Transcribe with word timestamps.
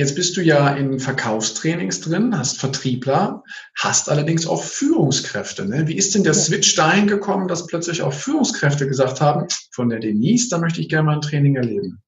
Jetzt 0.00 0.14
bist 0.14 0.34
du 0.38 0.40
ja 0.40 0.74
in 0.76 0.98
Verkaufstrainings 0.98 2.00
drin, 2.00 2.34
hast 2.38 2.58
Vertriebler, 2.58 3.44
hast 3.78 4.08
allerdings 4.08 4.46
auch 4.46 4.62
Führungskräfte. 4.62 5.68
Ne? 5.68 5.88
Wie 5.88 5.94
ist 5.94 6.14
denn 6.14 6.24
der 6.24 6.32
Switch 6.32 6.74
dahin 6.74 7.06
gekommen, 7.06 7.48
dass 7.48 7.66
plötzlich 7.66 8.00
auch 8.00 8.14
Führungskräfte 8.14 8.88
gesagt 8.88 9.20
haben, 9.20 9.46
von 9.70 9.90
der 9.90 9.98
Denise, 9.98 10.48
da 10.48 10.56
möchte 10.56 10.80
ich 10.80 10.88
gerne 10.88 11.04
mal 11.04 11.16
ein 11.16 11.20
Training 11.20 11.56
erleben? 11.56 12.02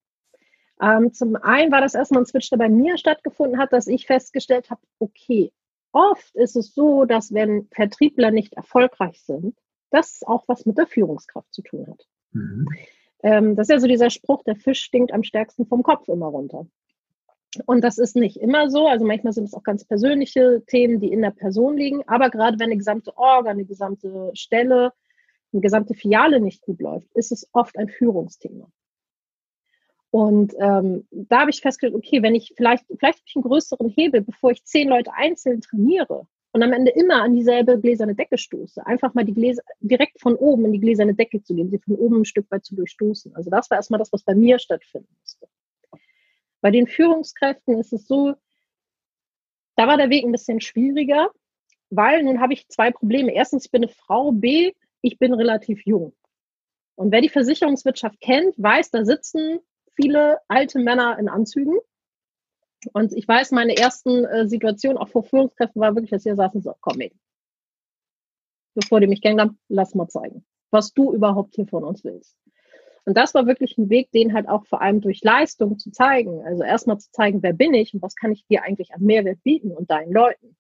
Ähm, 0.81 1.13
zum 1.13 1.37
einen 1.37 1.71
war 1.71 1.83
das 1.83 1.95
erstmal 1.95 2.23
ein 2.23 2.27
Switch, 2.27 2.49
der 2.49 2.57
bei 2.57 2.71
mir 2.71 2.97
stattgefunden 2.97 3.59
hat, 3.59 3.75
dass 3.75 3.87
ich 3.87 4.07
festgestellt 4.07 4.71
habe, 4.71 4.81
okay, 4.99 5.53
oft 5.93 6.35
ist 6.35 6.57
es 6.57 6.73
so, 6.73 7.05
dass 7.05 7.35
wenn 7.35 7.69
Vertriebler 7.73 8.31
nicht 8.31 8.55
erfolgreich 8.55 9.21
sind, 9.21 9.55
das 9.91 10.23
auch 10.27 10.45
was 10.47 10.65
mit 10.65 10.79
der 10.79 10.87
Führungskraft 10.87 11.53
zu 11.53 11.61
tun 11.61 11.89
hat. 11.89 12.07
Mhm. 12.31 12.67
Ähm, 13.23 13.55
das 13.55 13.69
ist 13.69 13.73
ja 13.75 13.81
so 13.81 13.87
dieser 13.87 14.09
Spruch, 14.09 14.45
der 14.45 14.57
Fisch 14.57 14.81
stinkt 14.81 15.13
am 15.13 15.25
stärksten 15.25 15.67
vom 15.67 15.83
Kopf 15.83 16.09
immer 16.09 16.29
runter. 16.29 16.67
Und 17.67 17.83
das 17.83 17.99
ist 17.99 18.17
nicht 18.17 18.39
immer 18.39 18.71
so. 18.71 18.87
Also 18.87 19.05
manchmal 19.05 19.33
sind 19.33 19.45
es 19.45 19.55
auch 19.55 19.63
ganz 19.63 19.85
persönliche 19.85 20.63
Themen, 20.67 21.01
die 21.01 21.13
in 21.13 21.21
der 21.21 21.33
Person 21.33 21.77
liegen. 21.77 22.03
Aber 22.07 22.31
gerade 22.31 22.59
wenn 22.59 22.67
eine 22.67 22.79
gesamte 22.79 23.17
Orga, 23.17 23.51
eine 23.51 23.65
gesamte 23.65 24.31
Stelle, 24.35 24.93
eine 25.53 25.61
gesamte 25.61 25.95
Filiale 25.95 26.41
nicht 26.41 26.63
gut 26.63 26.81
läuft, 26.81 27.13
ist 27.15 27.31
es 27.31 27.49
oft 27.53 27.77
ein 27.77 27.89
Führungsthema. 27.89 28.71
Und 30.11 30.55
ähm, 30.61 31.07
da 31.11 31.41
habe 31.41 31.51
ich 31.51 31.61
festgestellt, 31.61 31.95
okay, 31.95 32.23
wenn 32.23 32.35
ich 32.35 32.53
vielleicht, 32.57 32.85
vielleicht 32.87 33.19
habe 33.19 33.27
ich 33.27 33.37
einen 33.37 33.45
größeren 33.45 33.89
Hebel, 33.89 34.21
bevor 34.21 34.51
ich 34.51 34.65
zehn 34.65 34.89
Leute 34.89 35.11
einzeln 35.15 35.63
trainiere 35.63 36.27
und 36.53 36.63
am 36.63 36.73
Ende 36.73 36.91
immer 36.91 37.23
an 37.23 37.35
dieselbe 37.35 37.81
gläserne 37.81 38.15
Decke 38.15 38.37
stoße, 38.37 38.87
einfach 38.87 39.15
mal 39.15 39.25
die 39.25 39.33
Gläser 39.33 39.63
direkt 39.81 40.21
von 40.21 40.37
oben 40.37 40.67
in 40.67 40.73
die 40.73 40.81
gläserne 40.81 41.15
Decke 41.15 41.43
zu 41.43 41.55
gehen, 41.55 41.71
sie 41.71 41.79
von 41.79 41.97
oben 41.97 42.21
ein 42.21 42.25
Stück 42.27 42.51
weit 42.51 42.65
zu 42.65 42.75
durchstoßen. 42.75 43.35
Also 43.35 43.49
das 43.49 43.71
war 43.71 43.79
erstmal 43.79 43.99
das, 43.99 44.13
was 44.13 44.23
bei 44.23 44.35
mir 44.35 44.59
stattfinden 44.59 45.09
musste. 45.19 45.22
Bei 46.63 46.71
den 46.71 46.87
Führungskräften 46.87 47.79
ist 47.79 47.93
es 47.93 48.07
so, 48.07 48.35
da 49.77 49.87
war 49.87 49.97
der 49.97 50.11
Weg 50.11 50.25
ein 50.25 50.33
bisschen 50.33 50.61
schwieriger, 50.61 51.31
weil 51.91 52.23
nun 52.23 52.41
habe 52.41 52.55
ich 52.55 52.69
zwei 52.69 52.91
Probleme. 52.91 53.35
Erstens, 53.35 53.67
ich 53.67 53.71
bin 53.71 53.83
eine 53.83 53.93
Frau, 53.93 54.33
B, 54.33 54.73
ich 55.03 55.19
bin 55.19 55.35
relativ 55.35 55.85
jung. 55.85 56.15
Und 56.95 57.11
wer 57.11 57.21
die 57.21 57.29
Versicherungswirtschaft 57.29 58.21
kennt, 58.21 58.55
weiß, 58.57 58.91
da 58.91 59.05
sitzen 59.05 59.59
viele 59.95 60.39
alte 60.49 60.79
Männer 60.79 61.19
in 61.19 61.29
Anzügen. 61.29 61.79
Und 62.93 63.13
ich 63.13 63.27
weiß, 63.27 63.51
meine 63.51 63.77
ersten 63.77 64.25
äh, 64.25 64.49
Situationen 64.49 64.99
auch 64.99 65.09
vor 65.09 65.25
Führungskräften 65.25 65.81
war 65.81 65.95
wirklich, 65.95 66.11
dass 66.11 66.23
hier 66.23 66.37
saßen 66.37 66.63
so, 66.63 66.75
komm 66.81 66.99
mit. 66.99 67.15
Bevor 68.75 69.01
die 69.01 69.07
mich 69.07 69.21
kennenlernen, 69.21 69.59
lass 69.69 69.95
mal 69.95 70.09
zeigen, 70.09 70.45
was 70.71 70.93
du 70.93 71.13
überhaupt 71.13 71.55
hier 71.57 71.67
von 71.67 71.85
uns 71.85 72.05
willst. 72.05 72.37
Und 73.05 73.17
das 73.17 73.35
war 73.35 73.47
wirklich 73.47 73.77
ein 73.79 73.91
Weg, 73.91 74.13
den 74.13 74.33
halt 74.33 74.49
auch 74.49 74.65
vor 74.67 74.81
allem 74.81 75.01
durch 75.01 75.23
Leistung 75.23 75.79
zu 75.79 75.91
zeigen. 75.91 76.45
Also 76.45 76.63
erstmal 76.63 76.99
zu 76.99 77.11
zeigen, 77.11 77.43
wer 77.43 77.53
bin 77.53 77.75
ich 77.75 77.95
und 77.95 78.03
was 78.03 78.15
kann 78.15 78.31
ich 78.31 78.47
dir 78.47 78.63
eigentlich 78.63 78.95
an 78.95 79.03
Mehrwert 79.03 79.43
bieten 79.43 79.73
und 79.73 79.91
deinen 79.91 80.13
Leuten. 80.13 80.57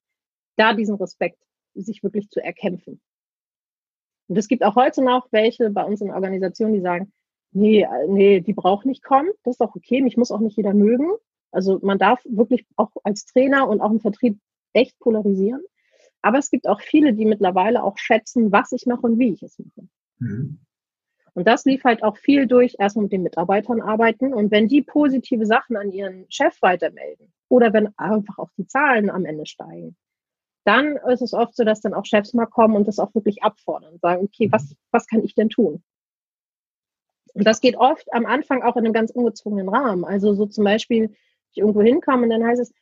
Da 0.57 0.75
diesen 0.75 0.97
Respekt 0.97 1.39
sich 1.75 2.03
wirklich 2.03 2.29
zu 2.31 2.43
erkämpfen. 2.43 3.01
Und 4.29 4.39
es 4.39 4.49
gibt 4.49 4.65
auch 4.65 4.75
heute 4.75 5.03
noch 5.03 5.29
welche 5.31 5.71
bei 5.71 5.85
uns 5.85 6.01
in 6.01 6.09
der 6.09 6.17
Organisation, 6.17 6.73
die 6.73 6.81
sagen, 6.81 7.13
nee, 7.53 7.87
nee, 8.09 8.41
die 8.41 8.55
braucht 8.55 8.87
nicht 8.87 9.03
kommen. 9.03 9.31
Das 9.45 9.57
ist 9.57 9.61
auch 9.61 9.77
okay. 9.77 10.01
Mich 10.01 10.17
muss 10.17 10.33
auch 10.33 10.41
nicht 10.41 10.57
jeder 10.57 10.75
mögen. 10.75 11.11
Also 11.53 11.79
man 11.83 11.99
darf 11.99 12.25
wirklich 12.25 12.67
auch 12.77 12.91
als 13.05 13.25
Trainer 13.27 13.69
und 13.69 13.81
auch 13.81 13.91
im 13.91 14.01
Vertrieb 14.01 14.39
echt 14.73 14.99
polarisieren. 14.99 15.63
Aber 16.23 16.39
es 16.39 16.51
gibt 16.51 16.69
auch 16.69 16.81
viele, 16.81 17.15
die 17.15 17.27
mittlerweile 17.27 17.83
auch 17.83 17.99
schätzen, 17.99 18.53
was 18.53 18.73
ich 18.73 18.87
mache 18.87 19.03
und 19.03 19.19
wie 19.19 19.33
ich 19.33 19.43
es 19.43 19.59
mache. 19.59 19.89
Mhm. 20.19 20.61
Und 21.35 21.47
das 21.47 21.65
lief 21.65 21.85
halt 21.85 22.03
auch 22.03 22.17
viel 22.17 22.47
durch, 22.47 22.77
erstmal 22.79 23.05
mit 23.05 23.13
den 23.13 23.23
Mitarbeitern 23.23 23.81
arbeiten. 23.81 24.35
Und 24.35 24.51
wenn 24.51 24.69
die 24.69 24.83
positive 24.83 25.47
Sachen 25.47 25.77
an 25.77 25.91
ihren 25.91 26.27
Chef 26.29 26.61
weitermelden 26.61 27.33
oder 27.49 27.73
wenn 27.73 27.97
einfach 27.99 28.39
auch 28.39 28.51
die 28.59 28.67
Zahlen 28.67 29.09
am 29.11 29.25
Ende 29.25 29.47
steigen, 29.47 29.97
dann 30.65 30.97
ist 31.09 31.23
es 31.23 31.33
oft 31.33 31.57
so, 31.57 31.65
dass 31.65 31.81
dann 31.81 31.95
auch 31.95 32.05
Chefs 32.05 32.35
mal 32.35 32.47
kommen 32.47 32.77
und 32.77 32.87
das 32.87 32.99
auch 32.99 33.15
wirklich 33.15 33.43
abfordern 33.43 33.95
und 33.95 34.01
sagen, 34.01 34.25
okay, 34.25 34.53
was, 34.53 34.77
was 34.91 35.07
kann 35.07 35.25
ich 35.25 35.35
denn 35.35 35.49
tun? 35.49 35.83
Und 37.35 37.47
das 37.47 37.61
geht 37.61 37.77
oft 37.77 38.13
am 38.13 38.27
Anfang 38.27 38.63
auch 38.63 38.77
in 38.77 38.85
einem 38.85 38.93
ganz 38.93 39.11
ungezwungenen 39.11 39.69
Rahmen. 39.69 40.05
Also 40.05 40.35
so 40.35 40.47
zum 40.47 40.65
Beispiel, 40.65 41.15
ich 41.51 41.59
irgendwo 41.59 41.83
hinkomme 41.83 42.25
und 42.25 42.31
dann 42.31 42.45
heißt 42.45 42.61
es, 42.61 42.73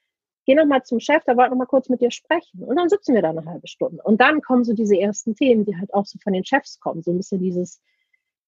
geh 0.44 0.54
noch 0.54 0.66
mal 0.66 0.82
zum 0.82 1.00
Chef, 1.00 1.24
der 1.24 1.36
wollte 1.36 1.50
noch 1.50 1.58
mal 1.58 1.66
kurz 1.66 1.88
mit 1.88 2.00
dir 2.00 2.10
sprechen. 2.10 2.64
Und 2.64 2.76
dann 2.76 2.88
sitzen 2.88 3.14
wir 3.14 3.22
da 3.22 3.30
eine 3.30 3.44
halbe 3.44 3.68
Stunde. 3.68 4.02
Und 4.02 4.20
dann 4.20 4.42
kommen 4.42 4.64
so 4.64 4.72
diese 4.72 4.98
ersten 4.98 5.36
Themen, 5.36 5.64
die 5.64 5.76
halt 5.76 5.94
auch 5.94 6.06
so 6.06 6.18
von 6.18 6.32
den 6.32 6.44
Chefs 6.44 6.80
kommen. 6.80 7.02
So 7.02 7.12
ein 7.12 7.18
bisschen 7.18 7.40
dieses, 7.40 7.80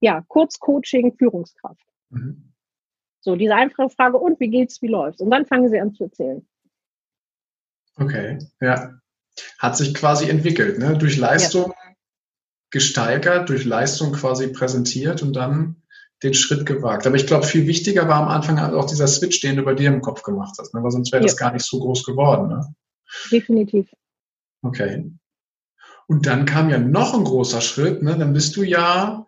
ja, 0.03 0.21
Kurzcoaching, 0.29 1.17
Führungskraft. 1.17 1.87
Mhm. 2.11 2.53
So, 3.21 3.37
diese 3.37 3.55
einfache 3.55 3.89
Frage, 3.89 4.19
und 4.19 4.41
wie 4.41 4.49
geht's, 4.49 4.83
wie 4.83 4.89
läuft's? 4.89 5.23
Und 5.23 5.31
dann 5.31 5.47
fangen 5.47 5.71
sie 5.71 5.81
an 5.81 5.95
zu 5.95 6.05
erzählen. 6.05 6.47
Okay, 7.97 8.39
ja. 8.61 8.99
Hat 9.59 9.77
sich 9.77 9.95
quasi 9.95 10.29
entwickelt, 10.29 10.79
ne? 10.79 10.99
Durch 10.99 11.17
Leistung 11.17 11.71
ja. 11.71 11.95
gesteigert, 12.71 13.49
durch 13.49 13.65
Leistung 13.65 14.13
quasi 14.13 14.49
präsentiert 14.49 15.23
und 15.23 15.35
dann 15.35 15.83
den 16.25 16.35
Schritt 16.35 16.67
gewagt. 16.67 17.07
Aber 17.07 17.17
ich 17.17 17.27
glaube, 17.27 17.47
viel 17.47 17.67
wichtiger 17.67 18.09
war 18.09 18.23
am 18.23 18.29
Anfang 18.29 18.61
halt 18.61 18.75
auch 18.75 18.87
dieser 18.87 19.07
Switch, 19.07 19.41
den 19.41 19.57
du 19.57 19.63
bei 19.63 19.75
dir 19.75 19.89
im 19.89 20.03
Kopf 20.03 20.23
gemacht 20.23 20.57
hast, 20.59 20.75
ne? 20.75 20.83
weil 20.83 20.91
sonst 20.91 21.13
wäre 21.13 21.23
ja. 21.23 21.27
das 21.29 21.37
gar 21.37 21.53
nicht 21.53 21.65
so 21.65 21.79
groß 21.79 22.05
geworden. 22.05 22.49
Ne? 22.49 22.75
Definitiv. 23.31 23.89
Okay. 24.63 25.13
Und 26.09 26.27
dann 26.27 26.45
kam 26.45 26.71
ja 26.71 26.79
noch 26.79 27.15
ein 27.15 27.25
großer 27.25 27.61
Schritt, 27.61 28.03
ne? 28.03 28.19
dann 28.19 28.33
bist 28.33 28.57
du 28.57 28.63
ja 28.63 29.27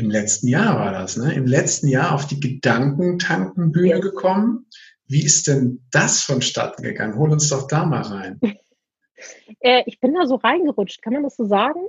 im 0.00 0.10
letzten 0.10 0.48
Jahr 0.48 0.78
war 0.78 0.92
das, 0.92 1.16
ne? 1.16 1.34
Im 1.34 1.46
letzten 1.46 1.86
Jahr 1.86 2.14
auf 2.14 2.26
die 2.26 2.40
Gedankentankenbühne 2.40 3.96
yes. 3.96 4.00
gekommen. 4.00 4.66
Wie 5.06 5.24
ist 5.24 5.46
denn 5.46 5.84
das 5.90 6.22
vonstatten 6.22 6.82
gegangen? 6.82 7.16
Hol 7.16 7.30
uns 7.30 7.48
doch 7.50 7.68
da 7.68 7.84
mal 7.84 8.02
rein. 8.02 8.40
Äh, 9.58 9.82
ich 9.84 10.00
bin 10.00 10.14
da 10.14 10.26
so 10.26 10.36
reingerutscht, 10.36 11.02
kann 11.02 11.12
man 11.12 11.24
das 11.24 11.36
so 11.36 11.44
sagen? 11.44 11.80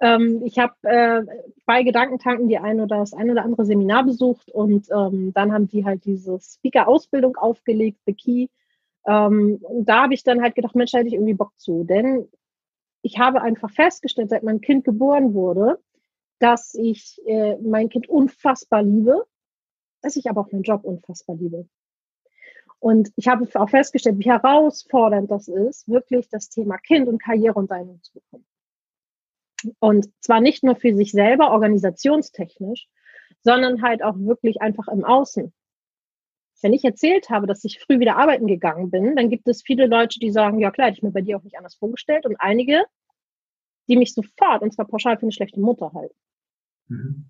Ähm, 0.00 0.40
ich 0.42 0.58
habe 0.58 0.72
äh, 0.84 1.22
bei 1.66 1.82
Gedankentanken 1.82 2.48
die 2.48 2.56
ein 2.56 2.80
oder 2.80 2.96
das 2.96 3.12
ein 3.12 3.30
oder 3.30 3.44
andere 3.44 3.66
Seminar 3.66 4.04
besucht 4.04 4.50
und 4.50 4.88
ähm, 4.90 5.32
dann 5.34 5.52
haben 5.52 5.68
die 5.68 5.84
halt 5.84 6.06
diese 6.06 6.38
Speaker-Ausbildung 6.40 7.36
aufgelegt, 7.36 7.98
The 8.06 8.14
Key. 8.14 8.46
Ähm, 9.06 9.58
und 9.60 9.86
da 9.86 10.04
habe 10.04 10.14
ich 10.14 10.24
dann 10.24 10.40
halt 10.40 10.54
gedacht, 10.54 10.74
Mensch, 10.74 10.94
hätte 10.94 11.08
ich 11.08 11.12
irgendwie 11.12 11.34
Bock 11.34 11.52
zu. 11.58 11.84
Denn 11.84 12.26
ich 13.02 13.18
habe 13.18 13.42
einfach 13.42 13.70
festgestellt, 13.70 14.30
seit 14.30 14.42
mein 14.42 14.62
Kind 14.62 14.86
geboren 14.86 15.34
wurde, 15.34 15.78
dass 16.38 16.74
ich 16.74 17.20
äh, 17.26 17.56
mein 17.58 17.88
Kind 17.88 18.08
unfassbar 18.08 18.82
liebe, 18.82 19.26
dass 20.02 20.16
ich 20.16 20.28
aber 20.30 20.42
auch 20.42 20.52
meinen 20.52 20.62
Job 20.62 20.84
unfassbar 20.84 21.36
liebe. 21.36 21.68
Und 22.80 23.10
ich 23.16 23.26
habe 23.26 23.48
auch 23.54 23.70
festgestellt, 23.70 24.18
wie 24.18 24.30
herausfordernd 24.30 25.30
das 25.30 25.48
ist, 25.48 25.88
wirklich 25.88 26.28
das 26.28 26.48
Thema 26.48 26.78
Kind 26.78 27.08
und 27.08 27.22
Karriere 27.22 27.54
und 27.54 27.72
Einung 27.72 28.00
zu 28.02 28.14
bekommen. 28.14 28.46
Und 29.80 30.08
zwar 30.20 30.40
nicht 30.40 30.62
nur 30.62 30.76
für 30.76 30.94
sich 30.94 31.10
selber, 31.10 31.50
organisationstechnisch, 31.50 32.88
sondern 33.42 33.82
halt 33.82 34.02
auch 34.02 34.16
wirklich 34.16 34.60
einfach 34.60 34.86
im 34.88 35.04
Außen. 35.04 35.52
Wenn 36.62 36.72
ich 36.72 36.84
erzählt 36.84 37.30
habe, 37.30 37.46
dass 37.46 37.64
ich 37.64 37.80
früh 37.80 37.98
wieder 37.98 38.16
arbeiten 38.16 38.46
gegangen 38.46 38.90
bin, 38.90 39.16
dann 39.16 39.30
gibt 39.30 39.48
es 39.48 39.62
viele 39.62 39.86
Leute, 39.86 40.18
die 40.20 40.30
sagen, 40.30 40.58
ja 40.60 40.70
klar, 40.70 40.88
hätte 40.88 40.98
ich 40.98 41.02
mir 41.02 41.12
bei 41.12 41.20
dir 41.20 41.36
auch 41.36 41.44
nicht 41.44 41.56
anders 41.56 41.76
vorgestellt. 41.76 42.26
Und 42.26 42.36
einige, 42.36 42.84
die 43.88 43.96
mich 43.96 44.14
sofort, 44.14 44.62
und 44.62 44.72
zwar 44.72 44.86
pauschal 44.86 45.16
für 45.16 45.22
eine 45.22 45.32
schlechte 45.32 45.60
Mutter 45.60 45.92
halten. 45.92 46.14
Mhm. 46.88 47.26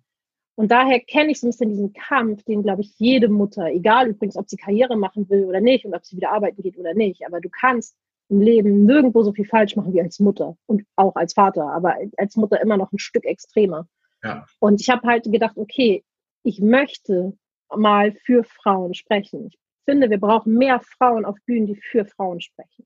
Und 0.57 0.73
daher 0.73 0.99
kenne 0.99 1.31
ich 1.31 1.39
so 1.39 1.47
ein 1.47 1.51
bisschen 1.51 1.69
diesen 1.69 1.93
Kampf, 1.93 2.43
den, 2.43 2.65
glaube 2.65 2.83
ich, 2.83 2.99
jede 2.99 3.29
Mutter, 3.29 3.67
egal 3.67 4.09
übrigens, 4.09 4.37
ob 4.37 4.49
sie 4.49 4.57
Karriere 4.57 4.97
machen 4.97 5.29
will 5.31 5.45
oder 5.45 5.61
nicht 5.61 5.85
und 5.85 5.95
ob 5.95 6.05
sie 6.05 6.17
wieder 6.17 6.33
arbeiten 6.33 6.63
geht 6.63 6.77
oder 6.77 6.95
nicht, 6.95 7.25
aber 7.25 7.41
du 7.41 7.49
kannst 7.49 7.97
im 8.29 8.41
Leben 8.41 8.85
nirgendwo 8.85 9.23
so 9.23 9.33
viel 9.33 9.47
falsch 9.47 9.77
machen 9.77 9.93
wie 9.93 10.03
als 10.03 10.19
Mutter 10.19 10.57
und 10.67 10.85
auch 10.97 11.15
als 11.15 11.35
Vater, 11.35 11.71
aber 11.71 11.97
als 12.17 12.35
Mutter 12.35 12.61
immer 12.61 12.77
noch 12.77 12.93
ein 12.93 12.99
Stück 12.99 13.25
extremer. 13.25 13.87
Ja. 14.25 14.47
Und 14.59 14.81
ich 14.81 14.91
habe 14.91 15.07
halt 15.07 15.31
gedacht, 15.31 15.57
okay, 15.57 16.05
ich 16.43 16.61
möchte 16.61 17.35
mal 17.73 18.13
für 18.25 18.43
Frauen 18.43 18.95
sprechen. 18.95 19.47
Ich 19.47 19.59
finde, 19.85 20.11
wir 20.11 20.19
brauchen 20.19 20.55
mehr 20.55 20.81
Frauen 20.81 21.25
auf 21.25 21.37
Bühnen, 21.47 21.67
die 21.67 21.77
für 21.77 22.05
Frauen 22.05 22.41
sprechen. 22.41 22.85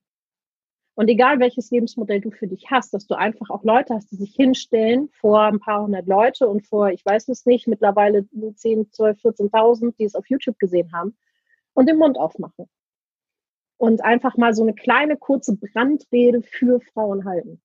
Und 0.95 1.07
egal 1.07 1.39
welches 1.39 1.71
Lebensmodell 1.71 2.21
du 2.21 2.29
für 2.29 2.47
dich 2.47 2.69
hast, 2.69 2.93
dass 2.93 3.07
du 3.07 3.15
einfach 3.15 3.49
auch 3.49 3.63
Leute 3.63 3.95
hast, 3.95 4.11
die 4.11 4.15
sich 4.15 4.35
hinstellen 4.35 5.09
vor 5.11 5.41
ein 5.41 5.59
paar 5.59 5.83
hundert 5.83 6.07
Leute 6.07 6.47
und 6.47 6.67
vor, 6.67 6.89
ich 6.89 7.03
weiß 7.03 7.29
es 7.29 7.45
nicht, 7.45 7.67
mittlerweile 7.67 8.27
10, 8.55 8.91
12, 8.91 9.19
14.000, 9.25 9.95
die 9.97 10.03
es 10.03 10.13
auf 10.13 10.29
YouTube 10.29 10.59
gesehen 10.59 10.91
haben 10.93 11.15
und 11.73 11.89
den 11.89 11.97
Mund 11.97 12.17
aufmachen. 12.17 12.69
Und 13.77 14.03
einfach 14.03 14.37
mal 14.37 14.53
so 14.53 14.61
eine 14.61 14.75
kleine, 14.75 15.17
kurze 15.17 15.57
Brandrede 15.57 16.43
für 16.43 16.79
Frauen 16.79 17.25
halten. 17.25 17.59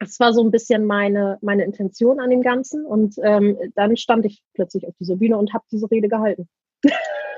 Das 0.00 0.18
war 0.18 0.32
so 0.32 0.42
ein 0.42 0.50
bisschen 0.50 0.84
meine, 0.84 1.38
meine 1.42 1.64
Intention 1.64 2.18
an 2.18 2.30
dem 2.30 2.42
Ganzen. 2.42 2.84
Und 2.84 3.14
ähm, 3.22 3.56
dann 3.76 3.96
stand 3.96 4.26
ich 4.26 4.42
plötzlich 4.52 4.88
auf 4.88 4.94
dieser 4.98 5.16
Bühne 5.16 5.38
und 5.38 5.54
habe 5.54 5.64
diese 5.70 5.88
Rede 5.88 6.08
gehalten. 6.08 6.48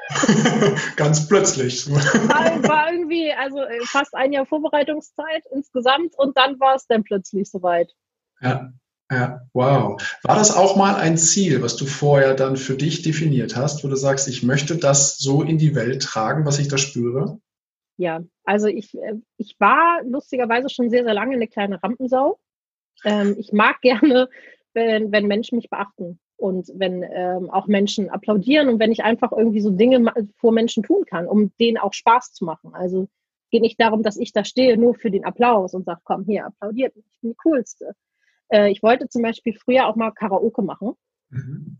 Ganz 0.96 1.28
plötzlich. 1.28 1.90
War, 1.90 2.62
war, 2.62 2.92
irgendwie, 2.92 3.32
also 3.32 3.60
äh, 3.60 3.80
fast 3.86 4.14
ein 4.14 4.32
Jahr 4.32 4.46
Vorbereitungszeit 4.46 5.44
insgesamt 5.52 6.14
und 6.18 6.36
dann 6.36 6.58
war 6.60 6.74
es 6.74 6.86
dann 6.86 7.04
plötzlich 7.04 7.50
soweit. 7.50 7.90
Ja. 8.40 8.72
Ja, 9.10 9.42
wow. 9.52 10.00
War 10.22 10.34
das 10.34 10.56
auch 10.56 10.76
mal 10.76 10.96
ein 10.96 11.18
Ziel, 11.18 11.60
was 11.60 11.76
du 11.76 11.84
vorher 11.84 12.34
dann 12.34 12.56
für 12.56 12.74
dich 12.74 13.02
definiert 13.02 13.54
hast, 13.54 13.84
wo 13.84 13.88
du 13.88 13.96
sagst, 13.96 14.28
ich 14.28 14.42
möchte 14.42 14.78
das 14.78 15.18
so 15.18 15.42
in 15.42 15.58
die 15.58 15.74
Welt 15.74 16.02
tragen, 16.02 16.46
was 16.46 16.58
ich 16.58 16.68
da 16.68 16.78
spüre? 16.78 17.38
Ja, 17.98 18.24
also 18.44 18.66
ich, 18.66 18.94
äh, 18.94 19.16
ich 19.36 19.56
war 19.58 20.02
lustigerweise 20.04 20.70
schon 20.70 20.88
sehr, 20.88 21.04
sehr 21.04 21.14
lange 21.14 21.34
eine 21.34 21.46
kleine 21.46 21.82
Rampensau. 21.82 22.40
Ähm, 23.04 23.36
ich 23.38 23.52
mag 23.52 23.82
gerne, 23.82 24.30
wenn, 24.72 25.12
wenn 25.12 25.26
Menschen 25.26 25.56
mich 25.56 25.68
beachten 25.68 26.18
und 26.36 26.70
wenn 26.74 27.02
ähm, 27.02 27.50
auch 27.50 27.66
Menschen 27.66 28.10
applaudieren 28.10 28.68
und 28.68 28.78
wenn 28.78 28.92
ich 28.92 29.04
einfach 29.04 29.32
irgendwie 29.32 29.60
so 29.60 29.70
Dinge 29.70 30.12
vor 30.36 30.52
Menschen 30.52 30.82
tun 30.82 31.04
kann, 31.06 31.26
um 31.26 31.52
denen 31.58 31.78
auch 31.78 31.92
Spaß 31.92 32.32
zu 32.32 32.44
machen. 32.44 32.74
Also 32.74 33.08
geht 33.50 33.62
nicht 33.62 33.80
darum, 33.80 34.02
dass 34.02 34.16
ich 34.16 34.32
da 34.32 34.44
stehe 34.44 34.76
nur 34.76 34.94
für 34.94 35.10
den 35.10 35.24
Applaus 35.24 35.74
und 35.74 35.84
sage, 35.84 36.00
komm 36.04 36.24
hier, 36.24 36.46
applaudiert 36.46 36.94
ich 36.96 37.04
bin 37.20 37.30
die 37.30 37.36
Coolste. 37.36 37.94
Äh, 38.48 38.70
ich 38.70 38.82
wollte 38.82 39.08
zum 39.08 39.22
Beispiel 39.22 39.54
früher 39.54 39.86
auch 39.86 39.96
mal 39.96 40.10
Karaoke 40.10 40.62
machen. 40.62 40.92
Mhm. 41.30 41.76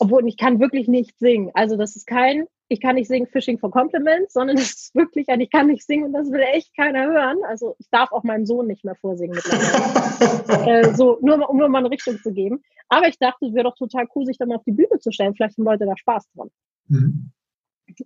Obwohl 0.00 0.26
ich 0.26 0.38
kann 0.38 0.60
wirklich 0.60 0.88
nicht 0.88 1.18
singen. 1.18 1.50
Also 1.52 1.76
das 1.76 1.94
ist 1.94 2.06
kein, 2.06 2.46
ich 2.68 2.80
kann 2.80 2.94
nicht 2.94 3.08
singen 3.08 3.26
Fishing 3.26 3.58
for 3.58 3.70
Compliments, 3.70 4.32
sondern 4.32 4.56
das 4.56 4.70
ist 4.72 4.94
wirklich 4.94 5.28
ein, 5.28 5.40
ich 5.40 5.50
kann 5.50 5.66
nicht 5.66 5.86
singen 5.86 6.06
und 6.06 6.12
das 6.14 6.32
will 6.32 6.40
echt 6.40 6.74
keiner 6.74 7.06
hören. 7.06 7.36
Also 7.46 7.76
ich 7.78 7.88
darf 7.90 8.10
auch 8.10 8.24
meinem 8.24 8.46
Sohn 8.46 8.66
nicht 8.66 8.82
mehr 8.82 8.94
vorsingen 8.94 9.36
mittlerweile. 9.36 10.88
äh, 10.88 10.94
so, 10.94 11.18
nur, 11.20 11.48
um 11.48 11.58
nur 11.58 11.68
mal 11.68 11.78
eine 11.78 11.90
Richtung 11.90 12.18
zu 12.18 12.32
geben. 12.32 12.62
Aber 12.88 13.08
ich 13.08 13.18
dachte, 13.18 13.46
es 13.46 13.54
wäre 13.54 13.64
doch 13.64 13.76
total 13.76 14.06
cool, 14.14 14.24
sich 14.24 14.38
da 14.38 14.46
mal 14.46 14.56
auf 14.56 14.64
die 14.64 14.72
Bühne 14.72 14.98
zu 14.98 15.12
stellen. 15.12 15.34
Vielleicht 15.34 15.58
haben 15.58 15.64
Leute 15.64 15.84
da 15.84 15.96
Spaß 15.96 16.30
dran. 16.34 16.50
Mhm. 16.88 17.32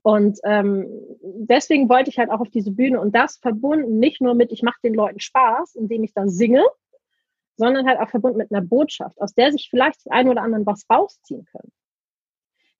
Und 0.03 0.41
ähm, 0.45 0.87
deswegen 1.23 1.89
wollte 1.89 2.11
ich 2.11 2.19
halt 2.19 2.31
auch 2.31 2.41
auf 2.41 2.51
diese 2.51 2.73
Bühne 2.73 3.01
und 3.01 3.15
das 3.15 3.37
verbunden 3.37 3.99
nicht 3.99 4.21
nur 4.21 4.35
mit, 4.35 4.51
ich 4.51 4.63
mache 4.63 4.79
den 4.83 4.95
Leuten 4.95 5.21
Spaß, 5.21 5.77
indem 5.77 6.03
ich 6.03 6.13
da 6.13 6.27
singe, 6.27 6.65
sondern 7.57 7.87
halt 7.87 8.01
auch 8.01 8.09
verbunden 8.09 8.39
mit 8.39 8.51
einer 8.51 8.65
Botschaft, 8.65 9.21
aus 9.21 9.35
der 9.35 9.53
sich 9.53 9.69
vielleicht 9.71 10.01
einen 10.11 10.31
oder 10.31 10.43
anderen 10.43 10.67
was 10.67 10.87
rausziehen 10.91 11.45
können. 11.45 11.71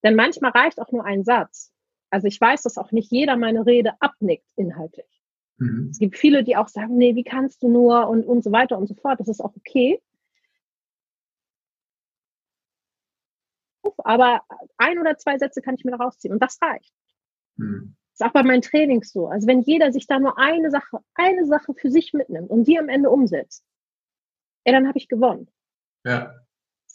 Denn 0.05 0.15
manchmal 0.15 0.51
reicht 0.51 0.79
auch 0.79 0.91
nur 0.91 1.03
ein 1.03 1.23
Satz. 1.23 1.73
Also 2.11 2.27
ich 2.27 2.39
weiß, 2.39 2.61
dass 2.61 2.77
auch 2.77 2.91
nicht 2.91 3.11
jeder 3.11 3.37
meine 3.37 3.65
Rede 3.65 3.99
abnickt 3.99 4.45
inhaltlich. 4.55 5.23
Mhm. 5.57 5.89
Es 5.89 5.97
gibt 5.97 6.15
viele, 6.15 6.43
die 6.43 6.55
auch 6.55 6.67
sagen, 6.67 6.95
nee, 6.95 7.15
wie 7.15 7.23
kannst 7.23 7.63
du 7.63 7.69
nur 7.69 8.07
und, 8.07 8.23
und 8.23 8.43
so 8.43 8.51
weiter 8.51 8.77
und 8.77 8.87
so 8.87 8.93
fort. 8.93 9.19
Das 9.19 9.27
ist 9.27 9.41
auch 9.41 9.55
okay. 9.55 9.99
Aber 13.97 14.43
ein 14.77 14.99
oder 14.99 15.17
zwei 15.17 15.39
Sätze 15.39 15.61
kann 15.63 15.73
ich 15.73 15.83
mir 15.83 15.95
rausziehen 15.95 16.33
und 16.33 16.41
das 16.41 16.61
reicht. 16.61 16.93
Mhm. 17.55 17.95
Das 18.11 18.19
ist 18.21 18.27
auch 18.27 18.33
bei 18.33 18.43
meinen 18.43 18.61
Trainings 18.61 19.11
so. 19.11 19.27
Also 19.27 19.47
wenn 19.47 19.63
jeder 19.63 19.91
sich 19.91 20.05
da 20.05 20.19
nur 20.19 20.37
eine 20.37 20.69
Sache, 20.69 20.99
eine 21.15 21.47
Sache 21.47 21.73
für 21.73 21.89
sich 21.89 22.13
mitnimmt 22.13 22.51
und 22.51 22.65
die 22.65 22.77
am 22.77 22.89
Ende 22.89 23.09
umsetzt, 23.09 23.65
ey, 24.65 24.73
dann 24.73 24.87
habe 24.87 24.99
ich 24.99 25.07
gewonnen. 25.07 25.49
Ja. 26.03 26.44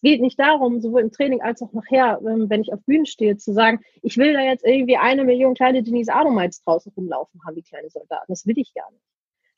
Es 0.01 0.09
geht 0.11 0.23
nicht 0.23 0.39
darum, 0.41 0.81
sowohl 0.81 1.03
im 1.03 1.13
Training 1.13 1.43
als 1.43 1.61
auch 1.61 1.75
nachher, 1.75 2.19
ähm, 2.27 2.49
wenn 2.49 2.63
ich 2.63 2.73
auf 2.73 2.83
Bühnen 2.87 3.05
stehe, 3.05 3.37
zu 3.37 3.53
sagen, 3.53 3.81
ich 4.01 4.17
will 4.17 4.33
da 4.33 4.41
jetzt 4.41 4.65
irgendwie 4.65 4.97
eine 4.97 5.25
Million 5.25 5.53
kleine 5.53 5.83
Denise 5.83 6.09
Adomites 6.09 6.63
draußen 6.63 6.91
rumlaufen 6.97 7.39
haben, 7.45 7.55
wie 7.55 7.63
kleine 7.63 7.91
Soldaten. 7.91 8.25
Das 8.29 8.47
will 8.47 8.57
ich 8.57 8.73
gar 8.73 8.91
nicht. 8.93 9.05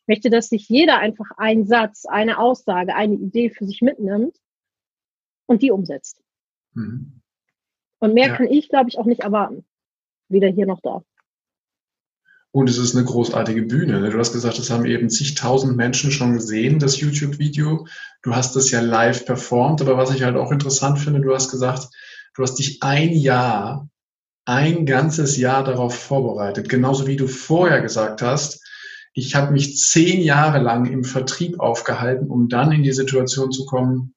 Ich 0.00 0.08
möchte, 0.08 0.30
dass 0.30 0.48
sich 0.48 0.68
jeder 0.68 0.98
einfach 0.98 1.30
einen 1.36 1.64
Satz, 1.64 2.06
eine 2.06 2.38
Aussage, 2.38 2.96
eine 2.96 3.14
Idee 3.14 3.50
für 3.50 3.66
sich 3.66 3.82
mitnimmt 3.82 4.36
und 5.46 5.62
die 5.62 5.70
umsetzt. 5.70 6.20
Mhm. 6.74 7.22
Und 8.00 8.14
mehr 8.14 8.30
ja. 8.30 8.36
kann 8.36 8.48
ich, 8.50 8.68
glaube 8.68 8.88
ich, 8.88 8.98
auch 8.98 9.06
nicht 9.06 9.20
erwarten. 9.20 9.64
Weder 10.28 10.48
hier 10.48 10.66
noch 10.66 10.80
da. 10.80 11.04
Und 12.54 12.68
es 12.68 12.76
ist 12.76 12.94
eine 12.94 13.06
großartige 13.06 13.62
Bühne. 13.62 13.98
Ne? 14.00 14.10
Du 14.10 14.18
hast 14.18 14.34
gesagt, 14.34 14.58
das 14.58 14.70
haben 14.70 14.84
eben 14.84 15.08
zigtausend 15.08 15.74
Menschen 15.74 16.10
schon 16.10 16.34
gesehen, 16.34 16.78
das 16.78 17.00
YouTube-Video. 17.00 17.86
Du 18.22 18.36
hast 18.36 18.54
das 18.54 18.70
ja 18.70 18.80
live 18.80 19.24
performt. 19.24 19.80
Aber 19.80 19.96
was 19.96 20.14
ich 20.14 20.22
halt 20.22 20.36
auch 20.36 20.52
interessant 20.52 20.98
finde, 20.98 21.22
du 21.22 21.34
hast 21.34 21.50
gesagt, 21.50 21.88
du 22.34 22.42
hast 22.42 22.56
dich 22.56 22.82
ein 22.82 23.12
Jahr, 23.14 23.88
ein 24.44 24.84
ganzes 24.84 25.38
Jahr 25.38 25.64
darauf 25.64 25.94
vorbereitet. 25.94 26.68
Genauso 26.68 27.06
wie 27.06 27.16
du 27.16 27.26
vorher 27.26 27.80
gesagt 27.80 28.20
hast, 28.20 28.62
ich 29.14 29.34
habe 29.34 29.52
mich 29.52 29.78
zehn 29.78 30.20
Jahre 30.20 30.58
lang 30.58 30.84
im 30.86 31.04
Vertrieb 31.04 31.58
aufgehalten, 31.58 32.28
um 32.28 32.48
dann 32.48 32.70
in 32.72 32.82
die 32.82 32.92
Situation 32.92 33.50
zu 33.50 33.64
kommen, 33.64 34.14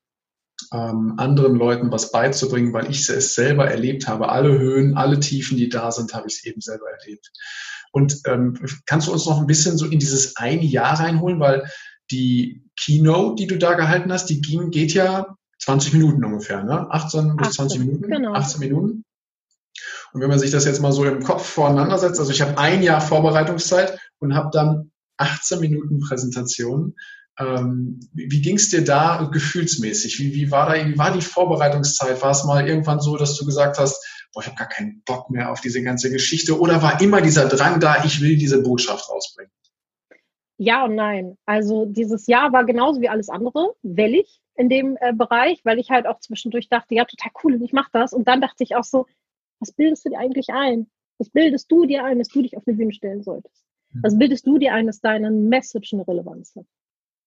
ähm, 0.73 1.15
anderen 1.17 1.55
Leuten 1.55 1.91
was 1.91 2.11
beizubringen, 2.11 2.73
weil 2.73 2.89
ich 2.89 3.07
es 3.09 3.35
selber 3.35 3.69
erlebt 3.69 4.07
habe. 4.07 4.29
Alle 4.29 4.57
Höhen, 4.57 4.97
alle 4.97 5.19
Tiefen, 5.19 5.57
die 5.57 5.69
da 5.69 5.91
sind, 5.91 6.13
habe 6.13 6.27
ich 6.27 6.35
es 6.35 6.45
eben 6.45 6.61
selber 6.61 6.89
erlebt. 6.99 7.31
Und 7.95 8.23
ähm, 8.27 8.59
kannst 8.85 9.07
du 9.07 9.13
uns 9.13 9.25
noch 9.25 9.39
ein 9.39 9.47
bisschen 9.47 9.77
so 9.77 9.85
in 9.85 9.99
dieses 9.99 10.35
eine 10.35 10.65
Jahr 10.65 10.99
reinholen, 10.99 11.39
weil 11.39 11.63
die 12.11 12.61
Keynote, 12.77 13.35
die 13.35 13.47
du 13.47 13.57
da 13.57 13.75
gehalten 13.75 14.11
hast, 14.11 14.25
die 14.25 14.41
ging, 14.41 14.69
geht 14.69 14.93
ja 14.93 15.37
20 15.59 15.93
Minuten 15.93 16.25
ungefähr, 16.25 16.61
ne? 16.61 16.87
18 16.89 17.37
bis 17.37 17.51
20 17.51 17.79
Minuten, 17.79 18.11
genau. 18.11 18.33
18 18.33 18.59
Minuten. 18.59 19.05
Und 20.11 20.19
wenn 20.19 20.27
man 20.27 20.39
sich 20.39 20.51
das 20.51 20.65
jetzt 20.65 20.81
mal 20.81 20.91
so 20.91 21.05
im 21.05 21.23
Kopf 21.23 21.45
voreinander 21.45 21.97
setzt, 21.97 22.19
also 22.19 22.33
ich 22.33 22.41
habe 22.41 22.57
ein 22.57 22.83
Jahr 22.83 22.99
Vorbereitungszeit 22.99 23.97
und 24.19 24.35
habe 24.35 24.49
dann 24.51 24.91
18 25.15 25.61
Minuten 25.61 26.01
Präsentation. 26.01 26.95
Ähm, 27.39 28.01
wie 28.11 28.29
wie 28.29 28.41
ging 28.41 28.57
es 28.57 28.67
dir 28.67 28.83
da 28.83 29.29
gefühlsmäßig? 29.31 30.19
Wie, 30.19 30.33
wie, 30.33 30.51
war 30.51 30.67
da, 30.67 30.85
wie 30.85 30.97
war 30.97 31.13
die 31.13 31.21
Vorbereitungszeit? 31.21 32.21
War 32.21 32.31
es 32.31 32.43
mal 32.43 32.67
irgendwann 32.67 32.99
so, 32.99 33.15
dass 33.15 33.37
du 33.37 33.45
gesagt 33.45 33.79
hast, 33.79 34.05
boah, 34.35 34.41
ich 34.41 34.47
habe 34.47 34.57
gar 34.57 34.67
keinen 34.67 35.01
Bock 35.05 35.29
mehr 35.29 35.51
auf 35.51 35.61
diese 35.61 35.81
ganze 35.81 36.11
Geschichte? 36.11 36.59
Oder 36.59 36.83
war 36.83 37.01
immer 37.01 37.21
dieser 37.21 37.47
Drang 37.47 37.79
da, 37.79 38.03
ich 38.03 38.21
will 38.21 38.37
diese 38.37 38.61
Botschaft 38.61 39.09
rausbringen? 39.09 39.51
Ja 40.57 40.85
und 40.85 40.95
nein. 40.95 41.37
Also 41.45 41.85
dieses 41.85 42.27
Jahr 42.27 42.53
war 42.53 42.65
genauso 42.65 43.01
wie 43.01 43.09
alles 43.09 43.29
andere, 43.29 43.73
wellig 43.81 44.41
in 44.55 44.69
dem 44.69 44.97
äh, 44.99 45.13
Bereich, 45.13 45.61
weil 45.63 45.79
ich 45.79 45.89
halt 45.89 46.05
auch 46.05 46.19
zwischendurch 46.19 46.69
dachte, 46.69 46.95
ja, 46.95 47.05
total 47.05 47.31
cool, 47.43 47.61
ich 47.61 47.73
mache 47.73 47.89
das. 47.93 48.13
Und 48.13 48.27
dann 48.27 48.41
dachte 48.41 48.63
ich 48.63 48.75
auch 48.75 48.83
so, 48.83 49.05
was 49.59 49.71
bildest 49.71 50.05
du 50.05 50.09
dir 50.09 50.19
eigentlich 50.19 50.49
ein? 50.49 50.87
Was 51.17 51.29
bildest 51.29 51.71
du 51.71 51.85
dir 51.85 52.03
ein, 52.03 52.19
dass 52.19 52.27
du 52.27 52.41
dich 52.41 52.57
auf 52.57 52.63
eine 52.65 52.75
Bühne 52.75 52.93
stellen 52.93 53.23
solltest? 53.23 53.63
Hm. 53.93 54.03
Was 54.03 54.17
bildest 54.17 54.45
du 54.45 54.57
dir 54.57 54.73
ein, 54.73 54.87
dass 54.87 54.99
deine 54.99 55.31
Message 55.31 55.93
eine 55.93 56.07
Relevanz 56.07 56.53
hat? 56.55 56.65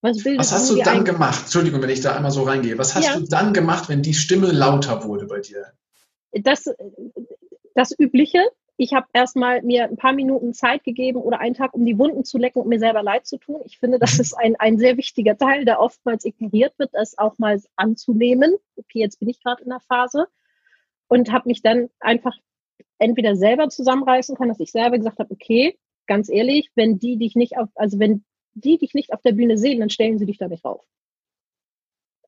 Was, 0.00 0.25
Was 0.25 0.52
hast 0.52 0.70
du 0.70 0.76
dann 0.76 1.05
gemacht? 1.05 1.40
Entschuldigung, 1.44 1.82
wenn 1.82 1.90
ich 1.90 2.02
da 2.02 2.14
einmal 2.14 2.31
so 2.31 2.44
reingehe. 2.44 2.78
Was 2.78 2.94
hast 2.94 3.06
ja. 3.06 3.19
du 3.19 3.26
dann 3.26 3.52
gemacht, 3.52 3.88
wenn 3.88 4.02
die 4.02 4.14
Stimme 4.14 4.52
lauter 4.52 5.05
wurde 5.05 5.26
bei 5.26 5.40
dir? 5.40 5.72
Das, 6.33 6.71
das 7.75 7.99
Übliche. 7.99 8.41
Ich 8.77 8.93
habe 8.95 9.09
erstmal 9.13 9.63
mir 9.63 9.85
ein 9.85 9.97
paar 9.97 10.13
Minuten 10.13 10.55
Zeit 10.55 10.85
gegeben 10.85 11.21
oder 11.21 11.41
einen 11.41 11.55
Tag, 11.55 11.75
um 11.75 11.85
die 11.85 11.99
Wunden 11.99 12.25
zu 12.25 12.39
lecken 12.39 12.61
und 12.63 12.69
mir 12.69 12.79
selber 12.79 13.03
leid 13.03 13.27
zu 13.27 13.39
tun. 13.39 13.61
Ich 13.65 13.79
finde, 13.79 13.99
das 13.99 14.15
mhm. 14.15 14.21
ist 14.21 14.35
ein, 14.35 14.57
ein 14.57 14.79
sehr 14.79 14.97
wichtiger 14.97 15.37
Teil, 15.37 15.65
der 15.65 15.81
oftmals 15.81 16.25
ignoriert 16.25 16.79
wird, 16.79 16.91
das 16.93 17.19
auch 17.19 17.39
mal 17.39 17.61
anzunehmen. 17.75 18.55
Okay, 18.77 19.01
jetzt 19.01 19.19
bin 19.19 19.29
ich 19.29 19.43
gerade 19.43 19.63
in 19.63 19.71
der 19.71 19.81
Phase. 19.81 20.29
Und 21.09 21.33
habe 21.33 21.49
mich 21.49 21.63
dann 21.63 21.89
einfach 22.01 22.37
entweder 22.99 23.35
selber 23.35 23.69
zusammenreißen 23.69 24.37
können, 24.37 24.51
dass 24.51 24.61
ich 24.61 24.71
selber 24.71 24.99
gesagt 24.99 25.19
habe, 25.19 25.33
okay, 25.33 25.79
ganz 26.07 26.29
ehrlich, 26.29 26.71
wenn 26.75 26.99
die 26.99 27.17
dich 27.17 27.35
nicht 27.35 27.57
auf, 27.57 27.69
also 27.75 27.99
wenn 27.99 28.25
die 28.55 28.79
dich 28.79 28.94
nicht 28.94 29.13
auf 29.13 29.23
der 29.23 29.32
Bühne 29.32 29.56
sehen, 29.56 29.81
dann 29.81 29.91
stellen 29.91 30.19
sie 30.19 30.27
dich 30.27 30.39
da 30.39 30.49
nicht 30.49 30.65
rauf. 30.65 30.85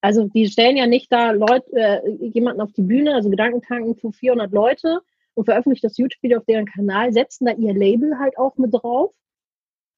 Also 0.00 0.24
die 0.24 0.46
stellen 0.46 0.76
ja 0.76 0.86
nicht 0.86 1.12
da 1.12 1.32
Leute, 1.32 1.70
äh, 1.72 2.10
jemanden 2.32 2.60
auf 2.60 2.72
die 2.72 2.82
Bühne, 2.82 3.14
also 3.14 3.28
Gedankentanken 3.28 3.96
für 3.96 4.12
400 4.12 4.50
Leute 4.52 5.00
und 5.34 5.44
veröffentlichen 5.44 5.86
das 5.86 5.98
YouTube-Video 5.98 6.38
auf 6.38 6.44
deren 6.46 6.66
Kanal, 6.66 7.12
setzen 7.12 7.46
da 7.46 7.52
ihr 7.52 7.74
Label 7.74 8.18
halt 8.18 8.38
auch 8.38 8.56
mit 8.56 8.72
drauf, 8.72 9.12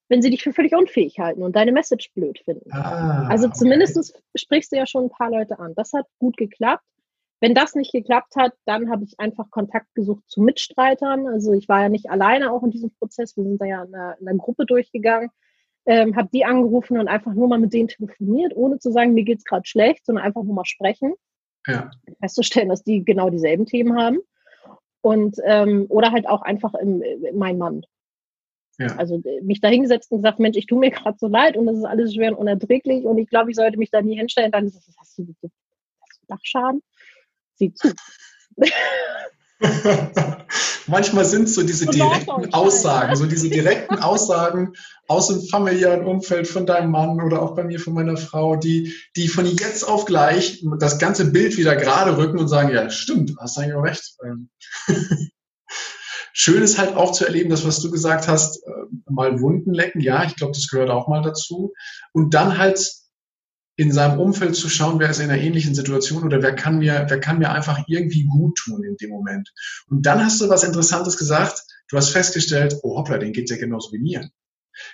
wenn 0.09 0.21
sie 0.21 0.29
dich 0.29 0.43
für 0.43 0.53
völlig 0.53 0.75
unfähig 0.75 1.19
halten 1.19 1.43
und 1.43 1.55
deine 1.55 1.71
Message 1.71 2.11
blöd 2.13 2.39
finden. 2.39 2.71
Ah, 2.71 3.27
also 3.29 3.49
zumindest 3.49 3.97
okay. 3.97 4.19
sprichst 4.35 4.71
du 4.71 4.77
ja 4.77 4.85
schon 4.85 5.05
ein 5.05 5.09
paar 5.09 5.31
Leute 5.31 5.59
an. 5.59 5.73
Das 5.75 5.93
hat 5.93 6.05
gut 6.19 6.37
geklappt. 6.37 6.83
Wenn 7.39 7.55
das 7.55 7.75
nicht 7.75 7.91
geklappt 7.91 8.35
hat, 8.37 8.53
dann 8.65 8.89
habe 8.89 9.03
ich 9.03 9.19
einfach 9.19 9.49
Kontakt 9.49 9.93
gesucht 9.95 10.23
zu 10.27 10.41
Mitstreitern. 10.41 11.27
Also 11.27 11.51
ich 11.53 11.67
war 11.67 11.81
ja 11.81 11.89
nicht 11.89 12.09
alleine 12.09 12.51
auch 12.51 12.63
in 12.63 12.71
diesem 12.71 12.91
Prozess. 12.91 13.35
Wir 13.35 13.43
sind 13.43 13.59
da 13.59 13.65
ja 13.65 13.83
in 13.83 13.93
einer, 13.93 14.17
in 14.19 14.27
einer 14.27 14.37
Gruppe 14.37 14.65
durchgegangen 14.65 15.29
ähm, 15.85 16.15
habe 16.15 16.29
die 16.33 16.45
angerufen 16.45 16.99
und 16.99 17.07
einfach 17.07 17.33
nur 17.33 17.47
mal 17.47 17.59
mit 17.59 17.73
denen 17.73 17.87
telefoniert, 17.87 18.55
ohne 18.55 18.79
zu 18.79 18.91
sagen, 18.91 19.13
mir 19.13 19.23
geht's 19.23 19.43
gerade 19.43 19.65
schlecht, 19.65 20.05
sondern 20.05 20.25
einfach 20.25 20.43
nur 20.43 20.55
mal 20.55 20.65
sprechen. 20.65 21.13
Ja. 21.67 21.91
Festzustellen, 22.19 22.69
dass 22.69 22.83
die 22.83 23.03
genau 23.03 23.29
dieselben 23.29 23.65
Themen 23.65 23.97
haben. 23.97 24.19
Und 25.01 25.37
ähm, 25.43 25.85
oder 25.89 26.11
halt 26.11 26.27
auch 26.27 26.41
einfach 26.41 26.73
im, 26.75 27.01
im 27.01 27.37
mein 27.37 27.57
Mann. 27.57 27.85
Ja. 28.79 28.95
Also 28.95 29.21
äh, 29.23 29.41
mich 29.41 29.59
da 29.59 29.67
hingesetzt 29.67 30.11
und 30.11 30.19
gesagt, 30.19 30.39
Mensch, 30.39 30.57
ich 30.57 30.65
tue 30.65 30.79
mir 30.79 30.91
gerade 30.91 31.17
so 31.19 31.27
leid 31.27 31.57
und 31.57 31.65
das 31.65 31.77
ist 31.77 31.85
alles 31.85 32.13
schwer 32.13 32.31
und 32.31 32.37
unerträglich 32.37 33.03
und 33.03 33.17
ich 33.17 33.29
glaube, 33.29 33.51
ich 33.51 33.55
sollte 33.55 33.77
mich 33.77 33.91
da 33.91 34.01
nie 34.01 34.17
hinstellen. 34.17 34.51
Dann 34.51 34.65
ist 34.65 34.75
das, 34.75 34.95
hast 34.97 35.17
du, 35.17 35.27
hast 35.41 36.21
du 36.21 36.27
Dachschaden? 36.27 36.81
Sieh 37.55 37.73
zu. 37.73 37.93
Manchmal 40.87 41.25
sind 41.25 41.43
es 41.43 41.55
so 41.55 41.63
diese 41.63 41.85
direkten 41.85 42.53
Aussagen, 42.53 43.15
so 43.15 43.25
diese 43.25 43.49
direkten 43.49 43.95
Aussagen 43.99 44.73
aus 45.07 45.27
dem 45.27 45.41
familiären 45.41 46.05
Umfeld 46.05 46.47
von 46.47 46.65
deinem 46.65 46.91
Mann 46.91 47.21
oder 47.21 47.41
auch 47.41 47.55
bei 47.55 47.63
mir 47.63 47.79
von 47.79 47.93
meiner 47.93 48.17
Frau, 48.17 48.55
die, 48.55 48.93
die 49.15 49.27
von 49.27 49.45
jetzt 49.45 49.87
auf 49.87 50.05
gleich 50.05 50.63
das 50.79 50.99
ganze 50.99 51.31
Bild 51.31 51.57
wieder 51.57 51.75
gerade 51.75 52.17
rücken 52.17 52.39
und 52.39 52.47
sagen, 52.47 52.73
ja, 52.73 52.89
stimmt, 52.89 53.33
hast 53.39 53.57
eigentlich 53.57 53.75
auch 53.75 53.83
recht. 53.83 54.15
Ähm, 54.25 54.49
schön 56.33 56.61
ist 56.61 56.77
halt 56.77 56.95
auch 56.95 57.11
zu 57.11 57.25
erleben, 57.25 57.49
das, 57.49 57.65
was 57.65 57.79
du 57.79 57.89
gesagt 57.89 58.27
hast, 58.27 58.57
äh, 58.67 58.71
mal 59.09 59.39
Wunden 59.39 59.73
lecken, 59.73 60.01
ja, 60.01 60.23
ich 60.25 60.35
glaube, 60.35 60.53
das 60.53 60.67
gehört 60.67 60.89
auch 60.89 61.07
mal 61.07 61.21
dazu. 61.21 61.73
Und 62.11 62.33
dann 62.33 62.57
halt 62.57 63.02
in 63.75 63.91
seinem 63.91 64.19
Umfeld 64.19 64.55
zu 64.55 64.69
schauen, 64.69 64.99
wer 64.99 65.09
ist 65.09 65.19
in 65.19 65.29
einer 65.29 65.41
ähnlichen 65.41 65.73
Situation 65.73 66.23
oder 66.23 66.41
wer 66.41 66.53
kann 66.53 66.79
mir, 66.79 67.05
wer 67.07 67.19
kann 67.19 67.39
mir 67.39 67.51
einfach 67.51 67.83
irgendwie 67.87 68.25
gut 68.25 68.57
tun 68.57 68.83
in 68.83 68.97
dem 68.97 69.09
Moment. 69.09 69.51
Und 69.87 70.05
dann 70.05 70.23
hast 70.23 70.39
du 70.41 70.49
was 70.49 70.63
Interessantes 70.63 71.17
gesagt. 71.17 71.63
Du 71.89 71.97
hast 71.97 72.09
festgestellt, 72.09 72.77
oh 72.83 72.97
hoppla, 72.97 73.17
den 73.17 73.33
geht's 73.33 73.51
ja 73.51 73.57
genauso 73.57 73.91
wie 73.91 73.99
mir. 73.99 74.29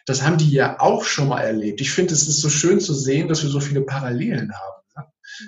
Das 0.06 0.24
haben 0.24 0.38
die 0.38 0.52
ja 0.52 0.80
auch 0.80 1.04
schon 1.04 1.30
mal 1.30 1.42
erlebt. 1.42 1.82
Ich 1.82 1.92
finde, 1.92 2.14
es 2.14 2.28
ist 2.28 2.42
so 2.42 2.50
schön 2.50 2.80
zu 2.80 2.94
sehen, 2.94 3.28
dass 3.28 3.44
wir 3.44 3.50
so 3.50 3.60
viele 3.60 3.82
Parallelen 3.82 4.52
haben. 4.54 4.80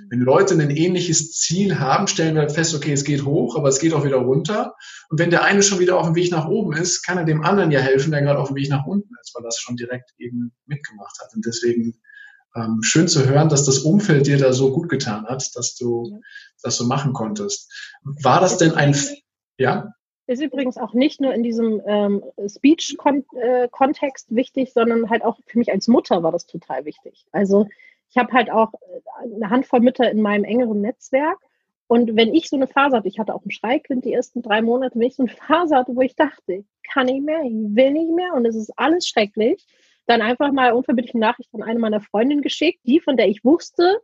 Wenn 0.09 0.19
Leute 0.19 0.53
ein 0.53 0.69
ähnliches 0.69 1.33
Ziel 1.33 1.79
haben, 1.79 2.07
stellen 2.07 2.35
wir 2.35 2.50
fest, 2.50 2.73
okay, 2.73 2.93
es 2.93 3.03
geht 3.03 3.25
hoch, 3.25 3.57
aber 3.57 3.67
es 3.67 3.79
geht 3.79 3.93
auch 3.93 4.05
wieder 4.05 4.17
runter. 4.17 4.75
Und 5.09 5.19
wenn 5.19 5.31
der 5.31 5.43
eine 5.43 5.63
schon 5.63 5.79
wieder 5.79 5.97
auf 5.97 6.05
dem 6.05 6.15
Weg 6.15 6.31
nach 6.31 6.47
oben 6.47 6.73
ist, 6.73 7.03
kann 7.03 7.17
er 7.17 7.25
dem 7.25 7.43
anderen 7.43 7.71
ja 7.71 7.79
helfen, 7.79 8.11
der 8.11 8.21
gerade 8.21 8.39
auf 8.39 8.50
dem 8.50 8.55
Weg 8.55 8.69
nach 8.69 8.85
unten 8.85 9.13
ist, 9.21 9.35
weil 9.35 9.43
das 9.43 9.59
schon 9.59 9.75
direkt 9.75 10.11
eben 10.17 10.53
mitgemacht 10.65 11.17
hat. 11.21 11.33
Und 11.35 11.45
deswegen 11.45 12.00
ähm, 12.55 12.79
schön 12.81 13.08
zu 13.08 13.25
hören, 13.25 13.50
dass 13.50 13.65
das 13.65 13.79
Umfeld 13.79 14.27
dir 14.27 14.38
da 14.38 14.53
so 14.53 14.74
gut 14.74 14.89
getan 14.89 15.25
hat, 15.25 15.50
dass 15.55 15.75
du 15.75 16.10
ja. 16.12 16.20
das 16.63 16.77
so 16.77 16.86
machen 16.86 17.13
konntest. 17.13 17.72
War 18.03 18.41
das 18.41 18.58
denn 18.58 18.74
ein, 18.74 18.96
ja? 19.58 19.93
Ist 20.27 20.41
übrigens 20.41 20.77
auch 20.77 20.93
nicht 20.93 21.20
nur 21.20 21.34
in 21.34 21.43
diesem 21.43 21.81
ähm, 21.86 22.24
Speech-Kontext 22.48 24.31
äh, 24.31 24.36
wichtig, 24.36 24.72
sondern 24.74 25.10
halt 25.10 25.24
auch 25.24 25.38
für 25.46 25.60
mich 25.60 25.72
als 25.72 25.88
Mutter 25.88 26.24
war 26.24 26.31
das 26.31 26.46
total 26.46 26.86
wichtig. 26.86 27.25
Also 27.31 27.67
ich 28.10 28.17
habe 28.17 28.31
halt 28.31 28.51
auch 28.51 28.74
äh, 28.74 29.36
eine 29.36 29.50
Handvoll 29.50 29.81
Mütter 29.81 30.10
in 30.10 30.22
meinem 30.22 30.43
engeren 30.43 30.81
Netzwerk. 30.81 31.38
Und 31.88 32.15
wenn 32.15 32.34
ich 32.34 32.50
so 32.50 32.55
eine 32.55 32.67
Phase 32.67 32.96
hatte, 32.96 33.08
ich 33.10 33.20
hatte 33.20 33.36
auch 33.36 33.43
ein 33.43 33.51
Schreikind 33.51 34.05
die 34.05 34.13
ersten 34.13 34.41
drei 34.41 34.62
Monate, 34.62 34.98
wenn 34.98 35.08
ich 35.08 35.15
so 35.15 35.24
eine 35.24 35.31
Phase 35.31 35.75
hatte, 35.75 35.96
wo 35.96 36.01
ich 36.01 36.15
dachte, 36.15 36.63
kann 36.93 37.10
ich 37.10 37.22
mehr, 37.22 37.41
ich 37.43 37.51
will 37.51 37.91
nicht 37.91 38.12
mehr 38.13 38.34
und 38.34 38.46
es 38.46 38.55
ist 38.55 38.72
alles 38.77 39.08
schrecklich, 39.08 39.65
dann 40.08 40.22
einfach 40.22 40.51
mal 40.51 40.74
unverbindliche 40.74 41.20
Nachricht 41.20 41.53
an 41.53 41.63
eine 41.63 41.79
meiner 41.79 42.01
Freundinnen 42.01 42.41
geschickt, 42.41 42.79
die, 42.86 43.00
von 43.00 43.17
der 43.17 43.27
ich 43.27 43.43
wusste, 43.43 44.01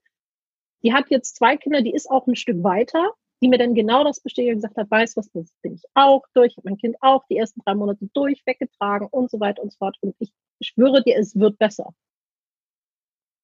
die 0.84 0.94
hat 0.94 1.10
jetzt 1.10 1.36
zwei 1.36 1.58
Kinder, 1.58 1.82
die 1.82 1.94
ist 1.94 2.10
auch 2.10 2.28
ein 2.28 2.36
Stück 2.36 2.64
weiter, 2.64 3.12
die 3.42 3.48
mir 3.48 3.58
dann 3.58 3.76
genau 3.76 4.04
das 4.04 4.20
bestätigt 4.20 4.54
und 4.54 4.62
gesagt 4.62 4.78
hat, 4.78 4.90
weiß 4.90 5.18
was, 5.18 5.32
das 5.32 5.52
bin 5.62 5.76
ich 5.76 5.84
auch 5.94 6.24
durch, 6.34 6.58
habe 6.58 6.70
mein 6.70 6.78
Kind 6.78 6.96
auch 7.02 7.24
die 7.30 7.38
ersten 7.38 7.62
drei 7.62 7.76
Monate 7.76 8.08
durch 8.14 8.46
weggetragen 8.46 9.08
und 9.10 9.30
so 9.30 9.40
weiter 9.40 9.62
und 9.62 9.72
so 9.72 9.78
fort. 9.78 9.98
Und 10.02 10.16
ich 10.20 10.32
schwöre 10.62 11.04
dir, 11.04 11.18
es 11.18 11.36
wird 11.36 11.58
besser. 11.58 11.94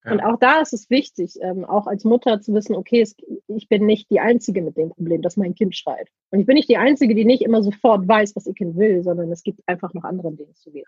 Und 0.05 0.19
auch 0.19 0.38
da 0.38 0.60
ist 0.60 0.74
es 0.74 0.89
wichtig, 0.89 1.38
ähm, 1.41 1.63
auch 1.63 1.88
als 1.88 2.03
Mutter 2.03 2.41
zu 2.41 2.53
wissen, 2.53 2.75
okay, 2.75 3.01
es, 3.01 3.15
ich 3.48 3.69
bin 3.69 3.86
nicht 3.86 4.10
die 4.10 4.19
Einzige 4.19 4.62
mit 4.62 4.75
dem 4.75 4.89
Problem, 4.89 5.22
dass 5.22 5.38
mein 5.38 5.55
Kind 5.55 5.77
schreit. 5.77 6.10
Und 6.29 6.41
ich 6.41 6.45
bin 6.45 6.55
nicht 6.55 6.67
die 6.67 6.77
Einzige, 6.77 7.15
die 7.15 7.24
nicht 7.24 7.41
immer 7.41 7.63
sofort 7.63 8.05
weiß, 8.05 8.36
was 8.36 8.45
ihr 8.45 8.53
Kind 8.53 8.75
will, 8.75 9.01
sondern 9.01 9.31
es 9.31 9.43
gibt 9.43 9.62
einfach 9.65 9.93
noch 9.93 10.03
andere 10.03 10.33
Dinge 10.33 10.53
zu 10.55 10.72
gehen. 10.72 10.86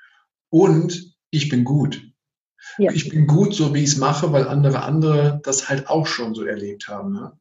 Und 0.49 1.14
ich 1.35 1.49
bin 1.49 1.63
gut. 1.63 2.01
Ja. 2.77 2.91
Ich 2.91 3.09
bin 3.09 3.27
gut, 3.27 3.53
so 3.53 3.73
wie 3.73 3.83
ich 3.83 3.91
es 3.91 3.97
mache, 3.97 4.31
weil 4.31 4.47
andere 4.47 4.83
andere 4.83 5.39
das 5.43 5.69
halt 5.69 5.87
auch 5.87 6.07
schon 6.07 6.33
so 6.33 6.43
erlebt 6.43 6.87
haben. 6.87 7.13
Ne? 7.13 7.31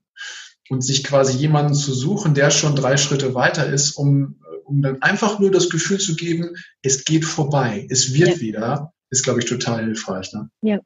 Und 0.69 0.83
sich 0.83 1.05
quasi 1.05 1.37
jemanden 1.37 1.75
zu 1.75 1.93
suchen, 1.93 2.35
der 2.35 2.51
schon 2.51 2.77
drei 2.77 2.97
Schritte 2.97 3.35
weiter 3.35 3.67
ist, 3.67 3.93
um, 3.93 4.41
um 4.65 4.83
dann 4.83 5.03
einfach 5.03 5.39
nur 5.39 5.51
das 5.51 5.71
Gefühl 5.71 5.99
zu 5.99 6.17
geben, 6.17 6.57
es 6.83 7.05
geht 7.05 7.25
vorbei, 7.25 7.87
es 7.91 8.15
wird 8.15 8.37
ja. 8.37 8.41
wieder, 8.41 8.93
ist, 9.11 9.25
glaube 9.25 9.41
ich, 9.41 9.47
total 9.47 9.85
hilfreich. 9.85 10.33
Ne? 10.33 10.51
Ja, 10.63 10.81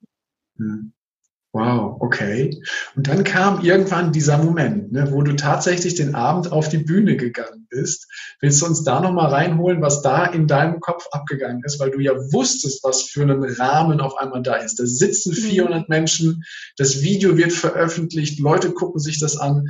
hm. 0.57 0.93
Wow, 1.53 1.97
okay. 2.01 2.61
Und 2.95 3.09
dann 3.09 3.25
kam 3.25 3.65
irgendwann 3.65 4.13
dieser 4.13 4.37
Moment, 4.37 4.93
ne, 4.93 5.11
wo 5.11 5.23
du 5.23 5.35
tatsächlich 5.35 5.95
den 5.95 6.15
Abend 6.15 6.53
auf 6.53 6.69
die 6.69 6.79
Bühne 6.79 7.17
gegangen 7.17 7.67
bist. 7.71 8.07
Willst 8.41 8.61
du 8.61 8.67
uns 8.67 8.85
da 8.85 9.01
nochmal 9.01 9.31
reinholen, 9.31 9.81
was 9.81 10.03
da 10.03 10.27
in 10.27 10.47
deinem 10.47 10.79
Kopf 10.81 11.07
abgegangen 11.11 11.65
ist, 11.65 11.81
weil 11.81 11.91
du 11.91 12.01
ja 12.01 12.13
wusstest, 12.33 12.85
was 12.85 13.05
für 13.05 13.23
einen 13.23 13.43
Rahmen 13.43 14.01
auf 14.01 14.19
einmal 14.19 14.43
da 14.43 14.57
ist. 14.57 14.79
Da 14.79 14.85
sitzen 14.85 15.33
400 15.33 15.81
mhm. 15.81 15.85
Menschen, 15.89 16.45
das 16.77 17.01
Video 17.01 17.39
wird 17.39 17.53
veröffentlicht, 17.53 18.39
Leute 18.41 18.73
gucken 18.73 19.01
sich 19.01 19.19
das 19.19 19.39
an. 19.39 19.69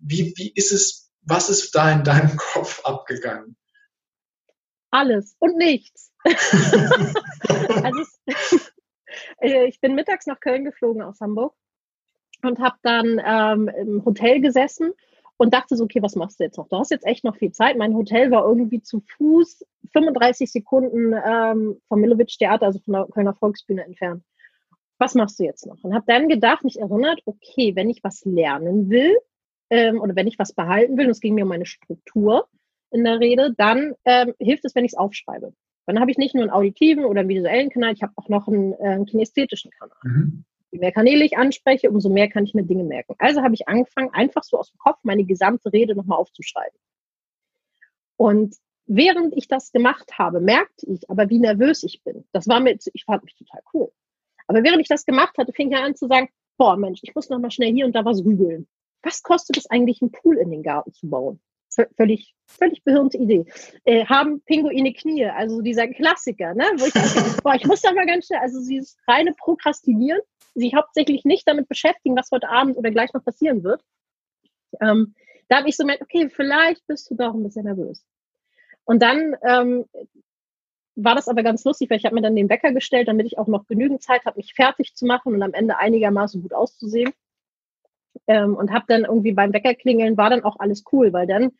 Wie, 0.00 0.32
wie 0.36 0.52
ist 0.54 0.72
es, 0.72 1.10
was 1.22 1.50
ist 1.50 1.74
da 1.74 1.92
in 1.92 2.02
deinem 2.02 2.34
Kopf 2.54 2.82
abgegangen? 2.84 3.56
Alles 4.90 5.36
und 5.38 5.56
nichts. 5.58 6.10
also 6.24 8.04
ich 9.40 9.80
bin 9.80 9.94
mittags 9.94 10.26
nach 10.26 10.40
Köln 10.40 10.64
geflogen 10.64 11.02
aus 11.02 11.20
Hamburg 11.20 11.54
und 12.42 12.58
habe 12.58 12.76
dann 12.82 13.20
ähm, 13.24 13.68
im 13.68 14.04
Hotel 14.04 14.40
gesessen 14.40 14.92
und 15.36 15.54
dachte 15.54 15.76
so, 15.76 15.84
okay, 15.84 16.02
was 16.02 16.16
machst 16.16 16.38
du 16.38 16.44
jetzt 16.44 16.58
noch? 16.58 16.68
Du 16.68 16.76
hast 16.76 16.90
jetzt 16.90 17.06
echt 17.06 17.24
noch 17.24 17.36
viel 17.36 17.52
Zeit. 17.52 17.78
Mein 17.78 17.94
Hotel 17.94 18.30
war 18.30 18.46
irgendwie 18.46 18.82
zu 18.82 19.00
Fuß 19.16 19.64
35 19.92 20.52
Sekunden 20.52 21.14
ähm, 21.14 21.80
vom 21.88 22.00
Milowitsch 22.00 22.38
Theater, 22.38 22.66
also 22.66 22.78
von 22.80 22.92
der 22.92 23.06
Kölner 23.06 23.34
Volksbühne 23.34 23.84
entfernt. 23.84 24.22
Was 24.98 25.14
machst 25.14 25.38
du 25.40 25.44
jetzt 25.44 25.66
noch? 25.66 25.82
Und 25.82 25.94
habe 25.94 26.04
dann 26.06 26.28
gedacht, 26.28 26.62
mich 26.62 26.78
erinnert, 26.78 27.22
okay, 27.24 27.74
wenn 27.74 27.88
ich 27.88 28.04
was 28.04 28.22
lernen 28.26 28.90
will 28.90 29.16
ähm, 29.70 30.00
oder 30.00 30.14
wenn 30.14 30.26
ich 30.26 30.38
was 30.38 30.52
behalten 30.52 30.98
will, 30.98 31.06
und 31.06 31.12
es 31.12 31.20
ging 31.20 31.34
mir 31.34 31.44
um 31.44 31.48
meine 31.48 31.64
Struktur 31.64 32.46
in 32.90 33.04
der 33.04 33.18
Rede, 33.18 33.54
dann 33.56 33.94
ähm, 34.04 34.34
hilft 34.38 34.66
es, 34.66 34.74
wenn 34.74 34.84
ich 34.84 34.92
es 34.92 34.98
aufschreibe. 34.98 35.54
Dann 35.90 36.00
habe 36.00 36.12
ich 36.12 36.18
nicht 36.18 36.36
nur 36.36 36.44
einen 36.44 36.52
auditiven 36.52 37.04
oder 37.04 37.20
einen 37.20 37.28
visuellen 37.28 37.68
Kanal, 37.68 37.92
ich 37.92 38.02
habe 38.02 38.12
auch 38.14 38.28
noch 38.28 38.46
einen, 38.46 38.74
äh, 38.74 38.90
einen 38.90 39.06
kinästhetischen 39.06 39.72
Kanal. 39.72 39.96
Mhm. 40.04 40.44
Je 40.70 40.78
mehr 40.78 40.92
Kanäle 40.92 41.24
ich 41.24 41.36
anspreche, 41.36 41.90
umso 41.90 42.08
mehr 42.08 42.28
kann 42.28 42.44
ich 42.44 42.54
mir 42.54 42.62
Dinge 42.62 42.84
merken. 42.84 43.16
Also 43.18 43.42
habe 43.42 43.54
ich 43.54 43.66
angefangen, 43.66 44.10
einfach 44.12 44.44
so 44.44 44.56
aus 44.56 44.70
dem 44.70 44.78
Kopf 44.78 45.00
meine 45.02 45.24
gesamte 45.24 45.72
Rede 45.72 45.96
nochmal 45.96 46.18
aufzuschreiben. 46.18 46.78
Und 48.16 48.54
während 48.86 49.36
ich 49.36 49.48
das 49.48 49.72
gemacht 49.72 50.12
habe, 50.16 50.40
merkte 50.40 50.86
ich 50.86 51.10
aber, 51.10 51.28
wie 51.28 51.40
nervös 51.40 51.82
ich 51.82 52.04
bin. 52.04 52.24
Das 52.30 52.46
war 52.46 52.60
mir, 52.60 52.78
ich 52.92 53.04
fand 53.04 53.24
mich 53.24 53.34
total 53.34 53.60
cool. 53.74 53.90
Aber 54.46 54.62
während 54.62 54.80
ich 54.80 54.88
das 54.88 55.04
gemacht 55.04 55.38
hatte, 55.38 55.52
fing 55.52 55.72
ich 55.72 55.76
an 55.76 55.96
zu 55.96 56.06
sagen, 56.06 56.28
boah 56.56 56.76
Mensch, 56.76 57.00
ich 57.02 57.16
muss 57.16 57.30
noch 57.30 57.40
mal 57.40 57.50
schnell 57.50 57.72
hier 57.72 57.86
und 57.86 57.96
da 57.96 58.04
was 58.04 58.22
googeln. 58.22 58.68
Was 59.02 59.24
kostet 59.24 59.56
es 59.56 59.68
eigentlich, 59.68 60.02
einen 60.02 60.12
Pool 60.12 60.36
in 60.36 60.52
den 60.52 60.62
Garten 60.62 60.92
zu 60.92 61.10
bauen? 61.10 61.40
Völlig, 61.96 62.34
völlig 62.46 62.82
behirnte 62.84 63.18
Idee. 63.18 63.46
Äh, 63.84 64.04
haben 64.06 64.42
Pinguine 64.42 64.92
Knie, 64.92 65.26
also 65.26 65.60
dieser 65.60 65.88
Klassiker, 65.88 66.54
ne? 66.54 66.64
Wo 66.76 66.86
ich, 66.86 66.92
dachte, 66.92 67.40
boah, 67.42 67.54
ich 67.54 67.66
muss 67.66 67.82
da 67.82 67.92
mal 67.92 68.06
ganz 68.06 68.26
schnell, 68.26 68.40
also 68.40 68.58
dieses 68.66 68.96
reine 69.06 69.34
Prokrastinieren, 69.34 70.20
sich 70.54 70.74
hauptsächlich 70.74 71.24
nicht 71.24 71.46
damit 71.46 71.68
beschäftigen, 71.68 72.16
was 72.16 72.30
heute 72.30 72.48
Abend 72.48 72.76
oder 72.76 72.90
gleich 72.90 73.12
noch 73.12 73.24
passieren 73.24 73.62
wird. 73.62 73.82
Ähm, 74.80 75.14
da 75.48 75.58
habe 75.58 75.68
ich 75.68 75.76
so 75.76 75.84
gemerkt, 75.84 76.02
okay, 76.02 76.28
vielleicht 76.28 76.86
bist 76.86 77.10
du 77.10 77.14
doch 77.14 77.34
ein 77.34 77.42
bisschen 77.42 77.64
nervös. 77.64 78.04
Und 78.84 79.02
dann 79.02 79.36
ähm, 79.42 79.84
war 80.96 81.14
das 81.14 81.28
aber 81.28 81.42
ganz 81.42 81.64
lustig, 81.64 81.90
weil 81.90 81.98
ich 81.98 82.04
habe 82.04 82.14
mir 82.14 82.22
dann 82.22 82.36
den 82.36 82.48
Wecker 82.48 82.72
gestellt, 82.72 83.08
damit 83.08 83.26
ich 83.26 83.38
auch 83.38 83.46
noch 83.46 83.66
genügend 83.66 84.02
Zeit 84.02 84.24
habe, 84.24 84.38
mich 84.38 84.54
fertig 84.54 84.94
zu 84.94 85.06
machen 85.06 85.34
und 85.34 85.42
am 85.42 85.52
Ende 85.52 85.78
einigermaßen 85.78 86.42
gut 86.42 86.52
auszusehen. 86.52 87.12
Ähm, 88.26 88.54
und 88.56 88.72
habe 88.72 88.84
dann 88.88 89.04
irgendwie 89.04 89.32
beim 89.32 89.52
Weckerklingeln 89.52 90.16
war 90.16 90.30
dann 90.30 90.44
auch 90.44 90.56
alles 90.58 90.84
cool, 90.92 91.12
weil 91.12 91.26
dann 91.26 91.52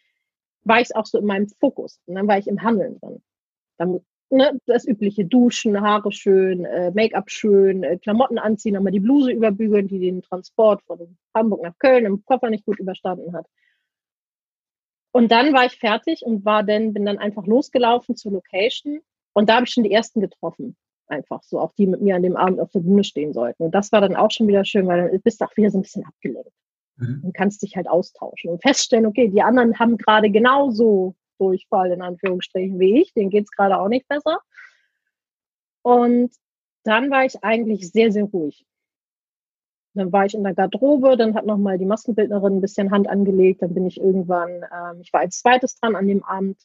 war 0.64 0.80
ich 0.80 0.94
auch 0.94 1.06
so 1.06 1.18
in 1.18 1.26
meinem 1.26 1.48
Fokus 1.48 2.00
und 2.06 2.14
dann 2.16 2.28
war 2.28 2.38
ich 2.38 2.46
im 2.46 2.62
Handeln 2.62 2.98
drin. 3.00 3.22
Dann, 3.78 4.00
ne, 4.30 4.60
das 4.66 4.86
übliche 4.86 5.24
Duschen, 5.24 5.80
Haare 5.80 6.12
schön, 6.12 6.64
äh, 6.64 6.90
Make-up 6.90 7.30
schön, 7.30 7.82
äh, 7.82 7.98
Klamotten 7.98 8.38
anziehen, 8.38 8.74
nochmal 8.74 8.92
die 8.92 9.00
Bluse 9.00 9.32
überbügeln, 9.32 9.88
die 9.88 10.00
den 10.00 10.22
Transport 10.22 10.82
von 10.82 11.16
Hamburg 11.34 11.62
nach 11.62 11.78
Köln 11.78 12.04
im 12.04 12.24
Koffer 12.24 12.50
nicht 12.50 12.66
gut 12.66 12.78
überstanden 12.78 13.32
hat. 13.32 13.46
Und 15.12 15.32
dann 15.32 15.52
war 15.52 15.66
ich 15.66 15.78
fertig 15.78 16.22
und 16.24 16.44
war 16.44 16.62
dann, 16.62 16.92
bin 16.92 17.04
dann 17.04 17.18
einfach 17.18 17.46
losgelaufen 17.46 18.16
zur 18.16 18.32
Location 18.32 19.00
und 19.32 19.48
da 19.48 19.56
habe 19.56 19.66
ich 19.66 19.72
schon 19.72 19.84
die 19.84 19.92
ersten 19.92 20.20
getroffen 20.20 20.76
einfach 21.10 21.42
so, 21.42 21.60
auch 21.60 21.72
die 21.74 21.86
mit 21.86 22.00
mir 22.00 22.16
an 22.16 22.22
dem 22.22 22.36
Abend 22.36 22.60
auf 22.60 22.70
der 22.70 22.80
Bühne 22.80 23.04
stehen 23.04 23.32
sollten. 23.32 23.64
Und 23.64 23.74
das 23.74 23.92
war 23.92 24.00
dann 24.00 24.16
auch 24.16 24.30
schon 24.30 24.48
wieder 24.48 24.64
schön, 24.64 24.86
weil 24.86 25.10
dann 25.10 25.20
bist 25.20 25.40
du 25.40 25.44
auch 25.44 25.56
wieder 25.56 25.70
so 25.70 25.78
ein 25.78 25.82
bisschen 25.82 26.04
abgelenkt 26.04 26.52
mhm. 26.96 27.22
und 27.24 27.34
kannst 27.34 27.62
dich 27.62 27.76
halt 27.76 27.88
austauschen 27.88 28.50
und 28.50 28.62
feststellen, 28.62 29.06
okay, 29.06 29.28
die 29.28 29.42
anderen 29.42 29.78
haben 29.78 29.96
gerade 29.96 30.30
genauso 30.30 31.14
Durchfall 31.38 31.92
in 31.92 32.02
Anführungsstrichen 32.02 32.78
wie 32.78 33.00
ich, 33.00 33.12
denen 33.14 33.30
geht's 33.30 33.50
gerade 33.50 33.78
auch 33.78 33.88
nicht 33.88 34.06
besser. 34.08 34.38
Und 35.82 36.30
dann 36.84 37.10
war 37.10 37.24
ich 37.24 37.42
eigentlich 37.42 37.90
sehr, 37.90 38.12
sehr 38.12 38.24
ruhig. 38.24 38.66
Dann 39.94 40.12
war 40.12 40.26
ich 40.26 40.34
in 40.34 40.44
der 40.44 40.54
Garderobe, 40.54 41.16
dann 41.16 41.34
hat 41.34 41.46
nochmal 41.46 41.78
die 41.78 41.86
Maskenbildnerin 41.86 42.58
ein 42.58 42.60
bisschen 42.60 42.90
Hand 42.90 43.08
angelegt, 43.08 43.62
dann 43.62 43.74
bin 43.74 43.86
ich 43.86 44.00
irgendwann, 44.00 44.50
ähm, 44.50 45.00
ich 45.00 45.12
war 45.12 45.20
als 45.20 45.40
zweites 45.40 45.74
dran 45.76 45.96
an 45.96 46.06
dem 46.06 46.22
Abend, 46.22 46.58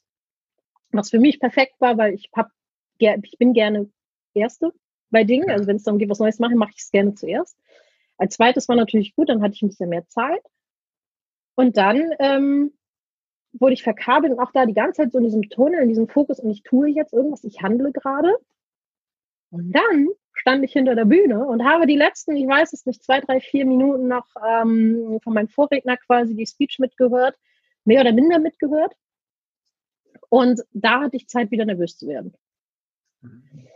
was 0.91 1.09
für 1.09 1.19
mich 1.19 1.39
perfekt 1.39 1.75
war, 1.79 1.97
weil 1.97 2.13
ich 2.13 2.29
hab, 2.33 2.51
ich 2.99 3.37
bin 3.39 3.53
gerne 3.53 3.89
Erste 4.35 4.73
bei 5.09 5.23
Dingen. 5.23 5.49
Also 5.49 5.67
wenn 5.67 5.77
es 5.77 5.83
darum 5.83 5.99
geht, 5.99 6.09
was 6.09 6.19
Neues 6.19 6.39
machen, 6.39 6.57
mache 6.57 6.71
ich 6.75 6.81
es 6.81 6.91
gerne 6.91 7.15
zuerst. 7.15 7.57
Als 8.17 8.35
zweites 8.35 8.67
war 8.67 8.75
natürlich 8.75 9.15
gut, 9.15 9.29
dann 9.29 9.41
hatte 9.41 9.53
ich 9.55 9.61
ein 9.61 9.69
bisschen 9.69 9.89
mehr 9.89 10.07
Zeit. 10.07 10.41
Und 11.55 11.77
dann 11.77 12.13
ähm, 12.19 12.73
wurde 13.53 13.73
ich 13.73 13.83
verkabelt 13.83 14.33
und 14.33 14.39
auch 14.39 14.51
da 14.51 14.65
die 14.65 14.73
ganze 14.73 15.03
Zeit 15.03 15.11
so 15.11 15.17
in 15.17 15.23
diesem 15.23 15.49
Tunnel, 15.49 15.81
in 15.81 15.89
diesem 15.89 16.07
Fokus 16.07 16.39
und 16.39 16.49
ich 16.49 16.63
tue 16.63 16.89
jetzt 16.89 17.13
irgendwas, 17.13 17.43
ich 17.43 17.61
handle 17.61 17.91
gerade. 17.91 18.35
Und 19.51 19.71
dann 19.71 20.09
stand 20.33 20.65
ich 20.65 20.73
hinter 20.73 20.95
der 20.95 21.05
Bühne 21.05 21.45
und 21.45 21.63
habe 21.63 21.87
die 21.87 21.95
letzten, 21.95 22.35
ich 22.35 22.47
weiß 22.47 22.73
es 22.73 22.85
nicht, 22.85 23.03
zwei, 23.03 23.21
drei, 23.21 23.39
vier 23.39 23.65
Minuten 23.65 24.07
noch 24.07 24.27
ähm, 24.45 25.19
von 25.23 25.33
meinem 25.33 25.47
Vorredner 25.47 25.95
quasi 25.97 26.35
die 26.35 26.45
Speech 26.45 26.79
mitgehört, 26.79 27.37
mehr 27.85 28.01
oder 28.01 28.11
minder 28.11 28.39
mitgehört. 28.39 28.93
Und 30.27 30.61
da 30.73 31.01
hatte 31.01 31.15
ich 31.15 31.29
Zeit, 31.29 31.51
wieder 31.51 31.65
nervös 31.65 31.97
zu 31.97 32.07
werden. 32.07 32.35
Mhm. 33.21 33.67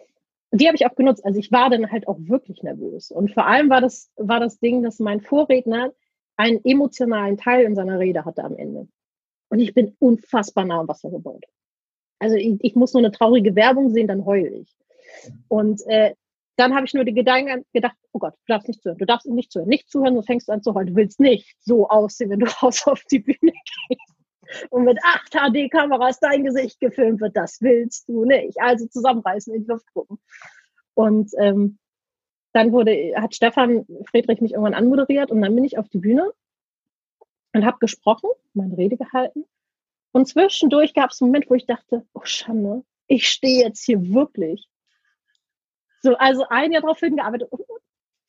Die 0.51 0.67
habe 0.67 0.75
ich 0.75 0.85
auch 0.85 0.95
genutzt. 0.95 1.25
Also 1.25 1.39
ich 1.39 1.51
war 1.51 1.69
dann 1.69 1.91
halt 1.91 2.07
auch 2.07 2.17
wirklich 2.19 2.63
nervös. 2.63 3.11
Und 3.11 3.31
vor 3.31 3.45
allem 3.45 3.69
war 3.69 3.81
das, 3.81 4.11
war 4.15 4.39
das 4.39 4.59
Ding, 4.59 4.83
dass 4.83 4.99
mein 4.99 5.21
Vorredner 5.21 5.93
einen 6.37 6.63
emotionalen 6.63 7.37
Teil 7.37 7.65
in 7.65 7.75
seiner 7.75 7.99
Rede 7.99 8.25
hatte 8.25 8.43
am 8.43 8.55
Ende. 8.55 8.87
Und 9.49 9.59
ich 9.59 9.73
bin 9.73 9.95
unfassbar 9.99 10.65
nah 10.65 10.79
am 10.79 10.87
Wasser 10.87 11.09
gebaut. 11.09 11.45
Also 12.19 12.35
ich, 12.35 12.57
ich 12.61 12.75
muss 12.75 12.93
nur 12.93 13.01
eine 13.01 13.11
traurige 13.11 13.55
Werbung 13.55 13.89
sehen, 13.89 14.07
dann 14.07 14.25
heule 14.25 14.49
ich. 14.49 14.75
Und 15.47 15.81
äh, 15.87 16.15
dann 16.55 16.75
habe 16.75 16.85
ich 16.85 16.93
nur 16.93 17.05
die 17.05 17.13
Gedanken 17.13 17.65
gedacht, 17.73 17.95
oh 18.11 18.19
Gott, 18.19 18.33
du 18.33 18.53
darfst 18.53 18.67
nicht 18.67 18.81
zuhören, 18.81 18.97
du 18.97 19.05
darfst 19.05 19.27
nicht 19.27 19.51
zuhören, 19.51 19.69
nicht 19.69 19.89
zuhören, 19.89 20.13
sonst 20.15 20.27
fängst 20.27 20.47
du 20.47 20.51
an 20.51 20.61
zu 20.61 20.73
heulen. 20.73 20.87
Du 20.87 20.95
willst 20.95 21.19
nicht 21.19 21.55
so 21.59 21.87
aussehen, 21.87 22.29
wenn 22.29 22.39
du 22.39 22.47
raus 22.61 22.85
auf 22.87 23.03
die 23.09 23.19
Bühne 23.19 23.53
gehst 23.87 24.18
und 24.69 24.83
mit 24.83 24.97
8 25.03 25.33
HD-Kameras 25.33 26.19
dein 26.19 26.43
Gesicht 26.43 26.79
gefilmt 26.79 27.21
wird. 27.21 27.35
Das 27.35 27.61
willst 27.61 28.09
du 28.09 28.25
nicht. 28.25 28.59
Also 28.59 28.87
zusammenreißen, 28.87 29.53
in 29.53 29.63
die 29.63 29.69
Luft 29.69 29.91
gucken. 29.93 30.19
Und 30.93 31.31
ähm, 31.37 31.77
dann 32.53 32.71
wurde, 32.71 33.13
hat 33.15 33.35
Stefan 33.35 33.85
Friedrich 34.09 34.41
mich 34.41 34.53
irgendwann 34.53 34.73
anmoderiert 34.73 35.31
und 35.31 35.41
dann 35.41 35.53
bin 35.55 35.63
ich 35.63 35.77
auf 35.77 35.87
die 35.89 35.99
Bühne 35.99 36.31
und 37.53 37.65
habe 37.65 37.77
gesprochen, 37.79 38.29
meine 38.53 38.77
Rede 38.77 38.97
gehalten. 38.97 39.45
Und 40.11 40.27
zwischendurch 40.27 40.93
gab 40.93 41.11
es 41.11 41.21
einen 41.21 41.29
Moment, 41.29 41.49
wo 41.49 41.53
ich 41.53 41.65
dachte, 41.65 42.05
oh 42.13 42.21
Schande, 42.23 42.83
ich 43.07 43.29
stehe 43.29 43.63
jetzt 43.63 43.83
hier 43.83 44.13
wirklich. 44.13 44.67
So, 46.01 46.15
also 46.15 46.45
ein 46.49 46.71
Jahr 46.71 46.81
darauf 46.81 46.99
hingearbeitet, 46.99 47.49
oh, 47.51 47.65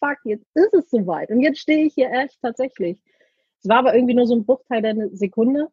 fuck, 0.01 0.19
jetzt 0.25 0.47
ist 0.55 0.75
es 0.75 0.91
soweit. 0.91 1.31
Und 1.31 1.41
jetzt 1.41 1.61
stehe 1.61 1.87
ich 1.87 1.95
hier 1.95 2.11
echt 2.11 2.41
tatsächlich. 2.43 3.01
Es 3.63 3.69
war 3.69 3.79
aber 3.79 3.95
irgendwie 3.95 4.15
nur 4.15 4.27
so 4.27 4.35
ein 4.35 4.45
Bruchteil 4.45 4.83
der 4.83 5.09
Sekunde, 5.13 5.71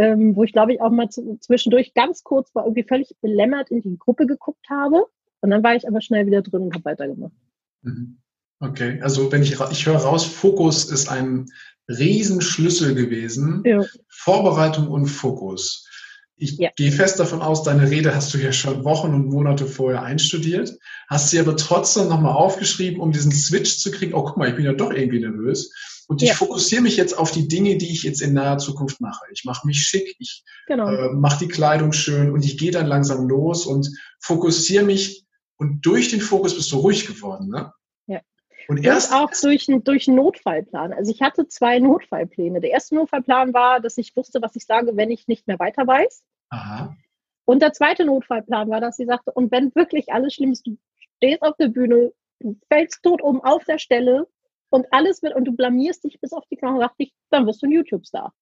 ähm, 0.00 0.34
wo 0.34 0.44
ich 0.44 0.52
glaube 0.52 0.72
ich 0.72 0.80
auch 0.80 0.90
mal 0.90 1.10
zwischendurch 1.10 1.92
ganz 1.92 2.24
kurz 2.24 2.54
war 2.54 2.64
irgendwie 2.64 2.84
völlig 2.84 3.14
belämmert 3.20 3.70
in 3.70 3.82
die 3.82 3.98
Gruppe 3.98 4.26
geguckt 4.26 4.66
habe. 4.70 5.04
Und 5.42 5.50
dann 5.50 5.62
war 5.62 5.74
ich 5.74 5.86
aber 5.86 6.00
schnell 6.00 6.26
wieder 6.26 6.42
drin 6.42 6.62
und 6.62 6.74
habe 6.74 6.84
weitergemacht. 6.84 7.32
Mhm. 7.82 8.18
Okay, 8.60 9.00
also 9.02 9.30
wenn 9.32 9.42
ich, 9.42 9.58
ich 9.70 9.86
höre 9.86 9.96
raus, 9.96 10.24
Fokus 10.24 10.90
ist 10.90 11.10
ein 11.10 11.46
Riesenschlüssel 11.88 12.94
gewesen. 12.94 13.62
Ja. 13.64 13.82
Vorbereitung 14.08 14.88
und 14.88 15.06
Fokus. 15.06 15.86
Ich 16.36 16.56
ja. 16.56 16.70
gehe 16.76 16.92
fest 16.92 17.20
davon 17.20 17.42
aus, 17.42 17.62
deine 17.62 17.90
Rede 17.90 18.14
hast 18.14 18.32
du 18.32 18.38
ja 18.38 18.52
schon 18.52 18.84
Wochen 18.84 19.12
und 19.12 19.28
Monate 19.28 19.66
vorher 19.66 20.02
einstudiert, 20.02 20.78
hast 21.08 21.30
sie 21.30 21.38
aber 21.38 21.56
trotzdem 21.56 22.08
nochmal 22.08 22.32
aufgeschrieben, 22.32 23.00
um 23.00 23.12
diesen 23.12 23.32
Switch 23.32 23.78
zu 23.78 23.90
kriegen. 23.90 24.14
Oh, 24.14 24.24
guck 24.24 24.38
mal, 24.38 24.48
ich 24.48 24.56
bin 24.56 24.64
ja 24.64 24.72
doch 24.72 24.90
irgendwie 24.90 25.20
nervös. 25.20 25.99
Und 26.10 26.22
ich 26.22 26.30
ja. 26.30 26.34
fokussiere 26.34 26.82
mich 26.82 26.96
jetzt 26.96 27.16
auf 27.16 27.30
die 27.30 27.46
Dinge, 27.46 27.76
die 27.76 27.92
ich 27.92 28.02
jetzt 28.02 28.20
in 28.20 28.34
naher 28.34 28.58
Zukunft 28.58 29.00
mache. 29.00 29.24
Ich 29.32 29.44
mache 29.44 29.64
mich 29.64 29.80
schick, 29.80 30.16
ich 30.18 30.42
genau. 30.66 30.88
äh, 30.88 31.12
mache 31.12 31.44
die 31.44 31.48
Kleidung 31.48 31.92
schön 31.92 32.32
und 32.32 32.44
ich 32.44 32.58
gehe 32.58 32.72
dann 32.72 32.86
langsam 32.86 33.28
los 33.28 33.64
und 33.64 33.88
fokussiere 34.18 34.84
mich. 34.84 35.24
Und 35.56 35.86
durch 35.86 36.08
den 36.08 36.20
Fokus 36.20 36.56
bist 36.56 36.72
du 36.72 36.78
ruhig 36.78 37.06
geworden, 37.06 37.48
ne? 37.48 37.72
Und 38.68 38.84
erst 38.84 39.12
auch 39.12 39.30
durch, 39.42 39.66
durch 39.66 40.06
einen 40.06 40.16
Notfallplan. 40.16 40.92
Also 40.92 41.10
ich 41.10 41.22
hatte 41.22 41.48
zwei 41.48 41.78
Notfallpläne. 41.78 42.60
Der 42.60 42.70
erste 42.70 42.94
Notfallplan 42.94 43.52
war, 43.52 43.80
dass 43.80 43.98
ich 43.98 44.14
wusste, 44.14 44.42
was 44.42 44.54
ich 44.54 44.64
sage, 44.64 44.96
wenn 44.96 45.10
ich 45.10 45.28
nicht 45.28 45.46
mehr 45.46 45.58
weiter 45.58 45.86
weiß. 45.86 46.22
Aha. 46.50 46.96
Und 47.44 47.62
der 47.62 47.72
zweite 47.72 48.04
Notfallplan 48.04 48.70
war, 48.70 48.80
dass 48.80 48.96
sie 48.96 49.06
sagte, 49.06 49.32
und 49.32 49.50
wenn 49.50 49.74
wirklich 49.74 50.12
alles 50.12 50.34
schlimm 50.34 50.52
ist, 50.52 50.66
du 50.66 50.76
stehst 51.16 51.42
auf 51.42 51.56
der 51.56 51.68
Bühne, 51.68 52.12
du 52.38 52.56
fällst 52.68 53.02
tot 53.02 53.22
um 53.22 53.42
auf 53.42 53.64
der 53.64 53.78
Stelle 53.78 54.28
und 54.70 54.86
alles 54.90 55.22
wird 55.22 55.34
und 55.34 55.44
du 55.44 55.52
blamierst 55.52 56.04
dich 56.04 56.20
bis 56.20 56.32
auf 56.32 56.46
die 56.46 56.56
Knochen, 56.56 56.80
dachte 56.80 56.96
ich, 56.98 57.12
dann 57.30 57.46
wirst 57.46 57.62
du 57.62 57.66
ein 57.66 57.72
YouTube-Star. 57.72 58.32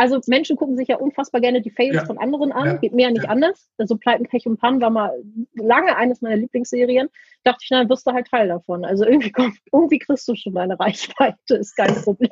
Also 0.00 0.18
Menschen 0.28 0.56
gucken 0.56 0.78
sich 0.78 0.88
ja 0.88 0.96
unfassbar 0.96 1.42
gerne 1.42 1.60
die 1.60 1.70
Fails 1.70 1.94
ja. 1.94 2.06
von 2.06 2.16
anderen 2.16 2.52
an, 2.52 2.66
ja. 2.66 2.76
geht 2.76 2.94
mir 2.94 3.02
ja 3.02 3.10
nicht 3.10 3.24
ja. 3.24 3.28
anders. 3.28 3.70
Also 3.76 3.98
Pleiten, 3.98 4.26
Pech 4.26 4.46
und 4.46 4.58
Pan 4.58 4.80
war 4.80 4.88
mal 4.88 5.12
lange 5.54 5.94
eines 5.94 6.22
meiner 6.22 6.36
Lieblingsserien. 6.36 7.10
Dachte 7.44 7.58
ich, 7.62 7.68
dann 7.68 7.86
wirst 7.90 8.06
du 8.06 8.12
halt 8.12 8.26
Teil 8.26 8.48
davon. 8.48 8.86
Also 8.86 9.04
irgendwie, 9.04 9.30
kommt, 9.30 9.58
irgendwie 9.70 9.98
kriegst 9.98 10.26
du 10.26 10.34
schon 10.34 10.54
deine 10.54 10.80
Reichweite, 10.80 11.56
ist 11.56 11.76
kein 11.76 11.94
Problem. 11.96 12.30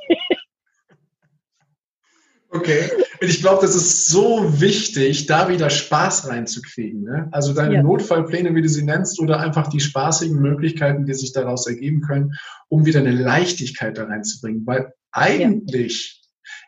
Okay, 2.50 2.90
und 3.21 3.28
ich 3.28 3.40
glaube, 3.40 3.61
das 3.61 3.75
ist 3.75 4.07
so 4.07 4.61
wichtig, 4.61 5.26
da 5.26 5.49
wieder 5.49 5.69
Spaß 5.69 6.28
reinzukriegen. 6.28 7.02
Ne? 7.02 7.28
Also 7.31 7.52
deine 7.52 7.75
ja. 7.75 7.83
Notfallpläne, 7.83 8.55
wie 8.55 8.62
du 8.62 8.69
sie 8.69 8.85
nennst, 8.85 9.21
oder 9.21 9.40
einfach 9.40 9.67
die 9.67 9.81
spaßigen 9.81 10.40
Möglichkeiten, 10.40 11.05
die 11.05 11.14
sich 11.14 11.33
daraus 11.33 11.66
ergeben 11.66 12.01
können, 12.01 12.33
um 12.68 12.87
wieder 12.87 13.01
eine 13.01 13.12
Leichtigkeit 13.12 13.99
da 13.99 14.05
reinzubringen. 14.05 14.66
Weil 14.66 14.92
eigentlich 15.12 16.22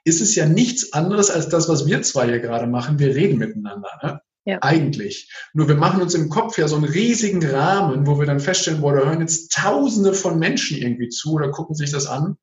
ist 0.05 0.21
es 0.21 0.35
ja 0.35 0.47
nichts 0.47 0.93
anderes 0.93 1.31
als 1.31 1.49
das, 1.49 1.69
was 1.69 1.87
wir 1.87 2.03
zwei 2.03 2.27
hier 2.27 2.41
gerade 2.41 2.67
machen. 2.67 2.99
Wir 2.99 3.15
reden 3.15 3.39
miteinander. 3.39 3.89
Ne? 4.03 4.21
Ja. 4.45 4.59
Eigentlich. 4.63 5.33
Nur 5.53 5.69
wir 5.69 5.77
machen 5.77 6.03
uns 6.03 6.15
im 6.15 6.29
Kopf 6.29 6.59
ja 6.59 6.69
so 6.69 6.77
einen 6.77 6.85
riesigen 6.85 7.45
Rahmen, 7.45 8.07
wo 8.07 8.19
wir 8.19 8.27
dann 8.27 8.41
feststellen, 8.41 8.81
boah, 8.81 8.95
da 8.95 9.07
hören 9.07 9.21
jetzt 9.21 9.53
Tausende 9.53 10.15
von 10.15 10.39
Menschen 10.39 10.79
irgendwie 10.79 11.09
zu 11.09 11.33
oder 11.33 11.51
gucken 11.51 11.75
sich 11.75 11.91
das 11.91 12.07
an. 12.07 12.37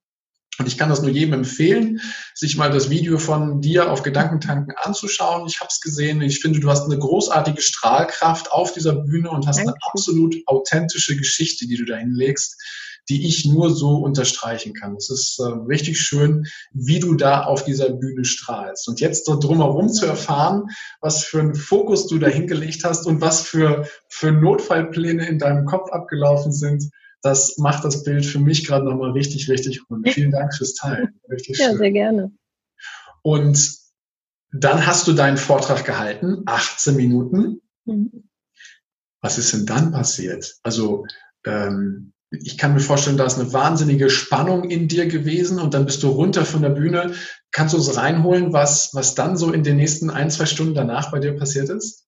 Und 0.60 0.68
ich 0.68 0.78
kann 0.78 0.90
das 0.90 1.02
nur 1.02 1.12
jedem 1.12 1.34
empfehlen, 1.34 2.02
sich 2.34 2.58
mal 2.58 2.72
das 2.72 2.90
Video 2.90 3.20
von 3.20 3.62
dir 3.62 3.92
auf 3.92 4.02
Gedankentanken 4.02 4.74
anzuschauen. 4.76 5.48
Ich 5.48 5.60
habe 5.60 5.70
es 5.70 5.82
gesehen. 5.82 6.22
Ich 6.22 6.40
finde, 6.40 6.60
du 6.60 6.70
hast 6.70 6.86
eine 6.86 6.98
großartige 6.98 7.62
Strahlkraft 7.62 8.52
auf 8.52 8.74
dieser 8.74 8.94
Bühne 8.94 9.30
und 9.30 9.48
hast 9.48 9.58
Danke. 9.58 9.74
eine 9.74 9.80
absolut 9.92 10.36
authentische 10.48 11.16
Geschichte, 11.16 11.68
die 11.68 11.78
du 11.78 11.86
da 11.86 11.98
hinlegst 11.98 12.58
die 13.10 13.26
ich 13.26 13.46
nur 13.46 13.74
so 13.74 13.98
unterstreichen 13.98 14.74
kann. 14.74 14.96
Es 14.96 15.10
ist 15.10 15.40
äh, 15.40 15.44
richtig 15.44 16.00
schön, 16.00 16.46
wie 16.74 17.00
du 17.00 17.16
da 17.16 17.44
auf 17.44 17.64
dieser 17.64 17.90
Bühne 17.90 18.26
strahlst. 18.26 18.88
Und 18.88 19.00
jetzt 19.00 19.28
dort 19.28 19.44
drumherum 19.44 19.90
zu 19.90 20.06
erfahren, 20.06 20.66
was 21.00 21.24
für 21.24 21.40
einen 21.40 21.56
Fokus 21.56 22.08
du 22.08 22.20
da 22.20 22.28
hingelegt 22.28 22.84
hast 22.84 23.08
und 23.08 23.22
was 23.22 23.42
für, 23.42 23.88
für 24.10 24.32
Notfallpläne 24.32 25.26
in 25.26 25.40
deinem 25.40 25.66
Kopf 25.66 25.90
abgelaufen 25.92 26.52
sind, 26.52 26.90
das 27.28 27.58
macht 27.58 27.84
das 27.84 28.04
Bild 28.04 28.26
für 28.26 28.40
mich 28.40 28.66
gerade 28.66 28.86
nochmal 28.86 29.12
richtig, 29.12 29.50
richtig 29.50 29.82
rund. 29.90 30.10
Vielen 30.10 30.32
Dank 30.32 30.56
fürs 30.56 30.74
Teilen. 30.74 31.20
Richtig 31.30 31.58
ja, 31.60 31.70
schön. 31.70 31.78
sehr 31.78 31.92
gerne. 31.92 32.32
Und 33.22 33.78
dann 34.52 34.88
hast 34.88 35.08
du 35.08 35.14
deinen 35.14 35.38
Vortrag 35.38 35.86
gehalten, 35.86 36.44
18 36.46 36.96
Minuten. 36.96 37.62
Mhm. 37.86 38.30
Was 39.22 39.38
ist 39.38 39.54
denn 39.54 39.66
dann 39.66 39.92
passiert? 39.92 40.58
Also 40.64 41.06
ähm, 41.46 42.14
ich 42.30 42.58
kann 42.58 42.74
mir 42.74 42.80
vorstellen, 42.80 43.18
da 43.18 43.26
ist 43.26 43.40
eine 43.40 43.52
wahnsinnige 43.54 44.10
Spannung 44.10 44.70
in 44.70 44.88
dir 44.88 45.08
gewesen 45.08 45.60
und 45.60 45.74
dann 45.74 45.86
bist 45.86 46.04
du 46.04 46.10
runter 46.10 46.46
von 46.46 46.62
der 46.62 46.70
Bühne. 46.70 47.14
Kannst 47.52 47.74
du 47.74 47.78
es 47.78 47.98
reinholen, 47.98 48.54
was, 48.54 48.94
was 48.94 49.16
dann 49.16 49.38
so 49.38 49.52
in 49.52 49.64
den 49.64 49.78
nächsten 49.78 50.10
ein, 50.10 50.30
zwei 50.30 50.46
Stunden 50.46 50.74
danach 50.74 51.12
bei 51.12 51.20
dir 51.20 51.36
passiert 51.36 51.70
ist? 51.70 52.08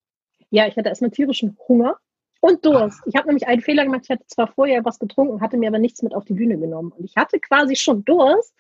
Ja, 0.50 0.68
ich 0.68 0.78
hatte 0.78 0.90
erstmal 0.90 1.12
tierischen 1.12 1.58
Hunger 1.68 1.98
und 2.42 2.66
Durst. 2.66 3.02
Ich 3.06 3.16
habe 3.16 3.28
nämlich 3.28 3.48
einen 3.48 3.62
Fehler 3.62 3.84
gemacht. 3.84 4.02
Ich 4.04 4.10
hatte 4.10 4.26
zwar 4.28 4.48
vorher 4.48 4.86
was 4.86 5.00
getrunken, 5.00 5.42
hatte 5.42 5.58
mir 5.58 5.70
aber 5.70 5.80
nichts 5.80 6.02
mit 6.02 6.16
auf 6.16 6.26
die 6.26 6.34
Bühne 6.34 6.58
genommen. 6.58 6.92
Und 6.92 7.04
ich 7.04 7.16
hatte 7.16 7.40
quasi 7.40 7.76
schon 7.76 8.06
Durst, 8.06 8.54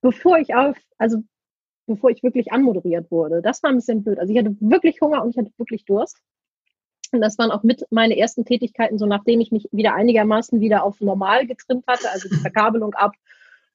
bevor 0.00 0.38
ich 0.38 0.54
auf, 0.54 0.76
also 0.98 1.22
bevor 1.86 2.10
ich 2.10 2.22
wirklich 2.22 2.52
anmoderiert 2.52 3.10
wurde. 3.10 3.42
Das 3.42 3.62
war 3.62 3.70
ein 3.70 3.76
bisschen 3.76 4.02
blöd. 4.04 4.18
Also 4.18 4.32
ich 4.32 4.38
hatte 4.38 4.56
wirklich 4.60 5.00
Hunger 5.00 5.22
und 5.22 5.30
ich 5.30 5.38
hatte 5.38 5.52
wirklich 5.56 5.84
Durst. 5.84 6.18
Und 7.12 7.20
das 7.20 7.38
waren 7.38 7.50
auch 7.50 7.62
mit 7.62 7.86
meine 7.90 8.16
ersten 8.16 8.44
Tätigkeiten, 8.44 8.98
so 8.98 9.06
nachdem 9.06 9.40
ich 9.40 9.52
mich 9.52 9.68
wieder 9.70 9.94
einigermaßen 9.94 10.60
wieder 10.60 10.82
auf 10.82 11.00
normal 11.00 11.46
getrimmt 11.46 11.84
hatte, 11.86 12.10
also 12.10 12.28
die 12.28 12.36
Verkabelung 12.36 12.94
ab 12.94 13.12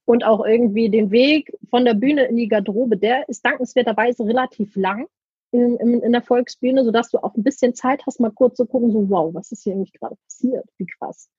und 0.05 0.25
auch 0.25 0.43
irgendwie 0.43 0.89
den 0.89 1.11
Weg 1.11 1.53
von 1.69 1.85
der 1.85 1.93
Bühne 1.93 2.25
in 2.25 2.35
die 2.35 2.47
Garderobe, 2.47 2.97
der 2.97 3.29
ist 3.29 3.45
dankenswerterweise 3.45 4.25
relativ 4.25 4.75
lang 4.75 5.07
in, 5.51 5.77
in, 5.77 6.01
in 6.01 6.11
der 6.11 6.21
Volksbühne, 6.21 6.83
sodass 6.83 7.09
du 7.09 7.19
auch 7.19 7.35
ein 7.35 7.43
bisschen 7.43 7.73
Zeit 7.73 8.05
hast, 8.05 8.19
mal 8.19 8.31
kurz 8.31 8.57
zu 8.57 8.65
gucken, 8.65 8.91
so 8.91 9.09
wow, 9.09 9.33
was 9.33 9.51
ist 9.51 9.63
hier 9.63 9.73
eigentlich 9.73 9.93
gerade 9.93 10.15
passiert? 10.15 10.65
Wie 10.77 10.85
krass. 10.85 11.29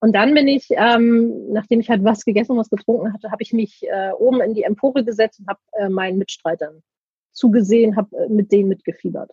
Und 0.00 0.14
dann 0.14 0.34
bin 0.34 0.48
ich, 0.48 0.68
ähm, 0.70 1.52
nachdem 1.52 1.80
ich 1.80 1.90
halt 1.90 2.02
was 2.02 2.24
gegessen 2.24 2.52
und 2.52 2.58
was 2.58 2.70
getrunken 2.70 3.12
hatte, 3.12 3.30
habe 3.30 3.42
ich 3.42 3.52
mich 3.52 3.82
äh, 3.82 4.12
oben 4.12 4.40
in 4.40 4.54
die 4.54 4.62
Empore 4.62 5.04
gesetzt 5.04 5.40
und 5.40 5.48
habe 5.48 5.60
äh, 5.72 5.90
meinen 5.90 6.16
Mitstreitern 6.18 6.82
zugesehen, 7.32 7.96
habe 7.96 8.16
äh, 8.16 8.28
mit 8.28 8.50
denen 8.50 8.70
mitgefiebert. 8.70 9.30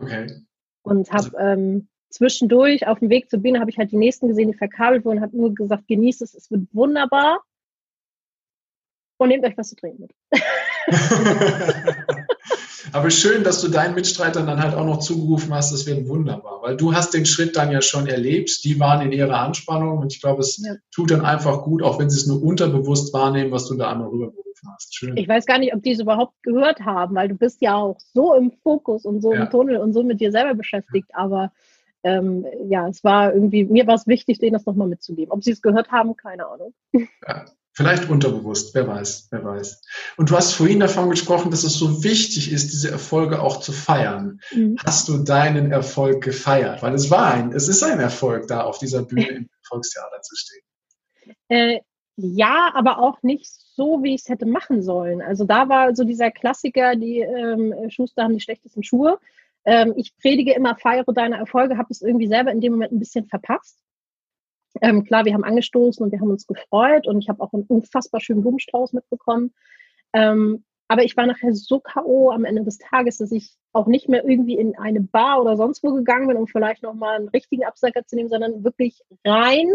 Okay. 0.00 0.44
Und 0.82 1.10
habe 1.10 1.36
also 1.36 1.38
ähm, 1.38 1.88
zwischendurch 2.10 2.86
auf 2.86 3.00
dem 3.00 3.10
Weg 3.10 3.28
zur 3.28 3.40
Bühne 3.40 3.58
habe 3.58 3.70
ich 3.70 3.78
halt 3.78 3.90
die 3.90 3.96
nächsten 3.96 4.28
gesehen, 4.28 4.52
die 4.52 4.56
verkabelt 4.56 5.04
wurden, 5.04 5.20
habe 5.20 5.36
nur 5.36 5.52
gesagt, 5.52 5.88
genießt 5.88 6.22
es, 6.22 6.34
es 6.34 6.50
wird 6.50 6.68
wunderbar. 6.72 7.42
Und 9.18 9.28
nehmt 9.30 9.44
euch 9.44 9.58
was 9.58 9.70
zu 9.70 9.74
trinken 9.74 10.02
mit. 10.02 10.12
Aber 12.92 13.10
schön, 13.10 13.44
dass 13.44 13.60
du 13.60 13.68
deinen 13.68 13.94
Mitstreitern 13.94 14.46
dann 14.46 14.62
halt 14.62 14.74
auch 14.74 14.84
noch 14.84 14.98
zugerufen 14.98 15.52
hast, 15.54 15.72
es 15.72 15.86
wird 15.86 16.08
wunderbar, 16.08 16.62
weil 16.62 16.76
du 16.76 16.94
hast 16.94 17.14
den 17.14 17.26
Schritt 17.26 17.56
dann 17.56 17.70
ja 17.70 17.82
schon 17.82 18.06
erlebt, 18.06 18.64
die 18.64 18.78
waren 18.80 19.02
in 19.02 19.12
ihrer 19.12 19.40
Anspannung 19.40 19.98
und 19.98 20.12
ich 20.12 20.20
glaube, 20.20 20.40
es 20.40 20.58
ja. 20.58 20.74
tut 20.90 21.10
dann 21.10 21.24
einfach 21.24 21.62
gut, 21.62 21.82
auch 21.82 21.98
wenn 21.98 22.10
sie 22.10 22.16
es 22.16 22.26
nur 22.26 22.42
unterbewusst 22.42 23.12
wahrnehmen, 23.12 23.50
was 23.50 23.66
du 23.66 23.74
da 23.74 23.90
einmal 23.90 24.08
rübergerufen 24.08 24.68
hast. 24.74 24.94
Schön. 24.94 25.16
Ich 25.16 25.28
weiß 25.28 25.46
gar 25.46 25.58
nicht, 25.58 25.74
ob 25.74 25.82
die 25.82 25.92
es 25.92 26.00
überhaupt 26.00 26.34
gehört 26.42 26.80
haben, 26.80 27.14
weil 27.14 27.28
du 27.28 27.34
bist 27.34 27.60
ja 27.60 27.76
auch 27.76 27.98
so 28.14 28.34
im 28.34 28.52
Fokus 28.62 29.04
und 29.04 29.20
so 29.22 29.32
ja. 29.32 29.44
im 29.44 29.50
Tunnel 29.50 29.76
und 29.78 29.92
so 29.92 30.02
mit 30.02 30.20
dir 30.20 30.32
selber 30.32 30.54
beschäftigt, 30.54 31.10
aber 31.14 31.52
ähm, 32.04 32.46
ja, 32.68 32.88
es 32.88 33.02
war 33.02 33.34
irgendwie, 33.34 33.64
mir 33.64 33.86
war 33.86 33.94
es 33.94 34.06
wichtig, 34.06 34.38
denen 34.38 34.52
das 34.52 34.66
nochmal 34.66 34.88
mitzugeben. 34.88 35.32
Ob 35.32 35.42
sie 35.42 35.50
es 35.50 35.62
gehört 35.62 35.90
haben, 35.90 36.16
keine 36.16 36.46
Ahnung. 36.46 36.72
Ja. 36.92 37.44
Vielleicht 37.78 38.10
unterbewusst, 38.10 38.74
wer 38.74 38.88
weiß, 38.88 39.28
wer 39.30 39.44
weiß. 39.44 39.82
Und 40.16 40.30
du 40.30 40.36
hast 40.36 40.52
vorhin 40.54 40.80
davon 40.80 41.10
gesprochen, 41.10 41.52
dass 41.52 41.62
es 41.62 41.74
so 41.74 42.02
wichtig 42.02 42.50
ist, 42.50 42.72
diese 42.72 42.90
Erfolge 42.90 43.40
auch 43.40 43.60
zu 43.60 43.70
feiern. 43.70 44.40
Mhm. 44.50 44.78
Hast 44.84 45.06
du 45.06 45.18
deinen 45.18 45.70
Erfolg 45.70 46.24
gefeiert? 46.24 46.82
Weil 46.82 46.94
es 46.94 47.08
war 47.08 47.34
ein, 47.34 47.52
es 47.52 47.68
ist 47.68 47.84
ein 47.84 48.00
Erfolg, 48.00 48.48
da 48.48 48.64
auf 48.64 48.80
dieser 48.80 49.02
Bühne 49.02 49.28
im 49.28 49.48
Volkstheater 49.62 50.20
zu 50.22 50.34
stehen. 50.34 51.36
Äh, 51.46 51.78
ja, 52.16 52.72
aber 52.74 52.98
auch 52.98 53.22
nicht 53.22 53.46
so, 53.48 54.02
wie 54.02 54.16
ich 54.16 54.22
es 54.22 54.28
hätte 54.28 54.46
machen 54.46 54.82
sollen. 54.82 55.22
Also 55.22 55.44
da 55.44 55.68
war 55.68 55.94
so 55.94 56.02
dieser 56.02 56.32
Klassiker, 56.32 56.96
die 56.96 57.20
ähm, 57.20 57.72
Schuster 57.90 58.24
haben 58.24 58.34
die 58.34 58.40
schlechtesten 58.40 58.82
Schuhe. 58.82 59.20
Ähm, 59.64 59.94
ich 59.96 60.16
predige 60.16 60.52
immer, 60.52 60.74
feiere 60.74 61.12
deine 61.14 61.36
Erfolge, 61.36 61.78
habe 61.78 61.90
es 61.90 62.02
irgendwie 62.02 62.26
selber 62.26 62.50
in 62.50 62.60
dem 62.60 62.72
Moment 62.72 62.90
ein 62.90 62.98
bisschen 62.98 63.26
verpasst. 63.26 63.78
Ähm, 64.80 65.04
klar, 65.04 65.24
wir 65.24 65.34
haben 65.34 65.44
angestoßen 65.44 66.04
und 66.04 66.12
wir 66.12 66.20
haben 66.20 66.30
uns 66.30 66.46
gefreut 66.46 67.06
und 67.06 67.20
ich 67.20 67.28
habe 67.28 67.42
auch 67.42 67.52
einen 67.52 67.64
unfassbar 67.64 68.20
schönen 68.20 68.42
Blumenstrauß 68.42 68.92
mitbekommen. 68.92 69.52
Ähm, 70.12 70.64
aber 70.88 71.04
ich 71.04 71.16
war 71.16 71.26
nachher 71.26 71.52
so 71.54 71.80
K.O. 71.80 72.30
am 72.30 72.44
Ende 72.44 72.64
des 72.64 72.78
Tages, 72.78 73.18
dass 73.18 73.30
ich 73.30 73.54
auch 73.72 73.86
nicht 73.86 74.08
mehr 74.08 74.24
irgendwie 74.26 74.56
in 74.56 74.76
eine 74.78 75.02
Bar 75.02 75.40
oder 75.42 75.56
sonst 75.56 75.82
wo 75.82 75.92
gegangen 75.92 76.28
bin, 76.28 76.38
um 76.38 76.46
vielleicht 76.46 76.82
nochmal 76.82 77.16
einen 77.16 77.28
richtigen 77.28 77.64
Absacker 77.64 78.06
zu 78.06 78.16
nehmen, 78.16 78.30
sondern 78.30 78.64
wirklich 78.64 79.02
rein, 79.24 79.74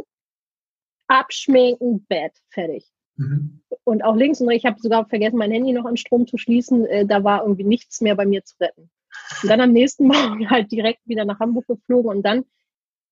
abschminken, 1.08 2.06
Bett, 2.08 2.34
fertig. 2.50 2.88
Mhm. 3.16 3.62
Und 3.84 4.04
auch 4.04 4.16
links 4.16 4.42
und 4.42 4.48
rechts, 4.48 4.64
ich 4.64 4.70
habe 4.70 4.80
sogar 4.80 5.06
vergessen, 5.06 5.38
mein 5.38 5.52
Handy 5.52 5.72
noch 5.72 5.86
an 5.86 5.98
Strom 5.98 6.26
zu 6.26 6.38
schließen. 6.38 6.86
Äh, 6.88 7.06
da 7.06 7.24
war 7.24 7.44
irgendwie 7.44 7.64
nichts 7.64 8.02
mehr 8.02 8.16
bei 8.16 8.26
mir 8.26 8.44
zu 8.44 8.56
retten. 8.60 8.90
Und 9.44 9.50
dann 9.50 9.62
am 9.62 9.72
nächsten 9.72 10.08
Morgen 10.08 10.50
halt 10.50 10.72
direkt 10.72 11.08
wieder 11.08 11.26
nach 11.26 11.40
Hamburg 11.40 11.68
geflogen 11.68 12.10
und 12.10 12.24
dann 12.24 12.46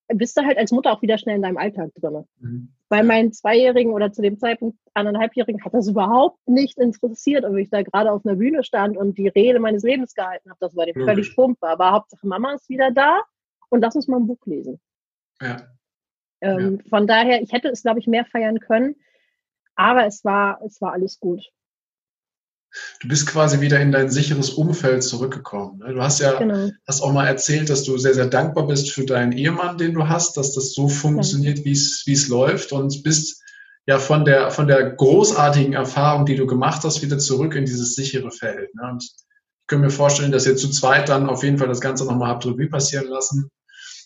bist 0.08 0.36
du 0.36 0.42
halt 0.42 0.58
als 0.58 0.72
Mutter 0.72 0.92
auch 0.92 1.02
wieder 1.02 1.18
schnell 1.18 1.36
in 1.36 1.42
deinem 1.42 1.56
Alltag 1.56 1.90
drin. 1.94 2.24
Mhm. 2.40 2.72
Bei 2.88 3.02
meinen 3.02 3.32
Zweijährigen 3.32 3.92
oder 3.92 4.12
zu 4.12 4.22
dem 4.22 4.38
Zeitpunkt 4.38 4.78
anderthalbjährigen 4.94 5.64
hat 5.64 5.74
das 5.74 5.88
überhaupt 5.88 6.38
nicht 6.46 6.78
interessiert, 6.78 7.44
ob 7.44 7.56
ich 7.56 7.70
da 7.70 7.82
gerade 7.82 8.12
auf 8.12 8.24
einer 8.24 8.36
Bühne 8.36 8.64
stand 8.64 8.96
und 8.96 9.16
die 9.16 9.28
Rede 9.28 9.60
meines 9.60 9.82
Lebens 9.82 10.14
gehalten 10.14 10.50
habe. 10.50 10.58
Das 10.60 10.76
war 10.76 10.86
dem 10.86 10.94
völlig 10.94 11.34
Pumpe. 11.34 11.66
Aber 11.66 11.92
Hauptsache 11.92 12.26
Mama 12.26 12.54
ist 12.54 12.68
wieder 12.68 12.90
da 12.90 13.22
und 13.70 13.80
lass 13.80 13.96
uns 13.96 14.08
mal 14.08 14.18
ein 14.18 14.26
Buch 14.26 14.44
lesen. 14.44 14.80
Ja. 15.40 15.56
Ähm, 16.40 16.80
ja. 16.82 16.88
Von 16.90 17.06
daher, 17.06 17.40
ich 17.40 17.52
hätte 17.52 17.68
es, 17.68 17.82
glaube 17.82 18.00
ich, 18.00 18.06
mehr 18.06 18.24
feiern 18.26 18.60
können, 18.60 18.96
aber 19.74 20.06
es 20.06 20.24
war, 20.24 20.60
es 20.62 20.80
war 20.80 20.92
alles 20.92 21.18
gut. 21.18 21.50
Du 23.00 23.08
bist 23.08 23.26
quasi 23.26 23.60
wieder 23.60 23.80
in 23.80 23.92
dein 23.92 24.10
sicheres 24.10 24.50
Umfeld 24.50 25.02
zurückgekommen. 25.02 25.78
Ne? 25.78 25.94
Du 25.94 26.02
hast 26.02 26.20
ja 26.20 26.38
genau. 26.38 26.70
hast 26.86 27.02
auch 27.02 27.12
mal 27.12 27.26
erzählt, 27.26 27.68
dass 27.68 27.84
du 27.84 27.98
sehr, 27.98 28.14
sehr 28.14 28.26
dankbar 28.26 28.66
bist 28.66 28.90
für 28.90 29.04
deinen 29.04 29.32
Ehemann, 29.32 29.78
den 29.78 29.94
du 29.94 30.08
hast, 30.08 30.36
dass 30.36 30.54
das 30.54 30.72
so 30.72 30.88
funktioniert, 30.88 31.58
ja. 31.58 31.64
wie 31.64 31.72
es 31.72 32.02
wie 32.06 32.12
es 32.12 32.28
läuft 32.28 32.72
und 32.72 33.02
bist 33.02 33.42
ja 33.86 33.98
von 33.98 34.24
der, 34.24 34.50
von 34.50 34.68
der 34.68 34.90
großartigen 34.92 35.72
Erfahrung, 35.72 36.26
die 36.26 36.36
du 36.36 36.46
gemacht 36.46 36.82
hast, 36.84 37.02
wieder 37.02 37.18
zurück 37.18 37.54
in 37.54 37.66
dieses 37.66 37.94
sichere 37.94 38.30
Feld. 38.30 38.74
Ne? 38.74 38.90
Und 38.90 39.02
ich 39.02 39.24
kann 39.66 39.80
mir 39.80 39.90
vorstellen, 39.90 40.32
dass 40.32 40.46
ihr 40.46 40.56
zu 40.56 40.70
zweit 40.70 41.08
dann 41.08 41.28
auf 41.28 41.42
jeden 41.42 41.58
Fall 41.58 41.68
das 41.68 41.80
Ganze 41.80 42.04
nochmal 42.04 42.28
habt 42.28 42.46
Revue 42.46 42.68
passieren 42.68 43.08
lassen 43.08 43.50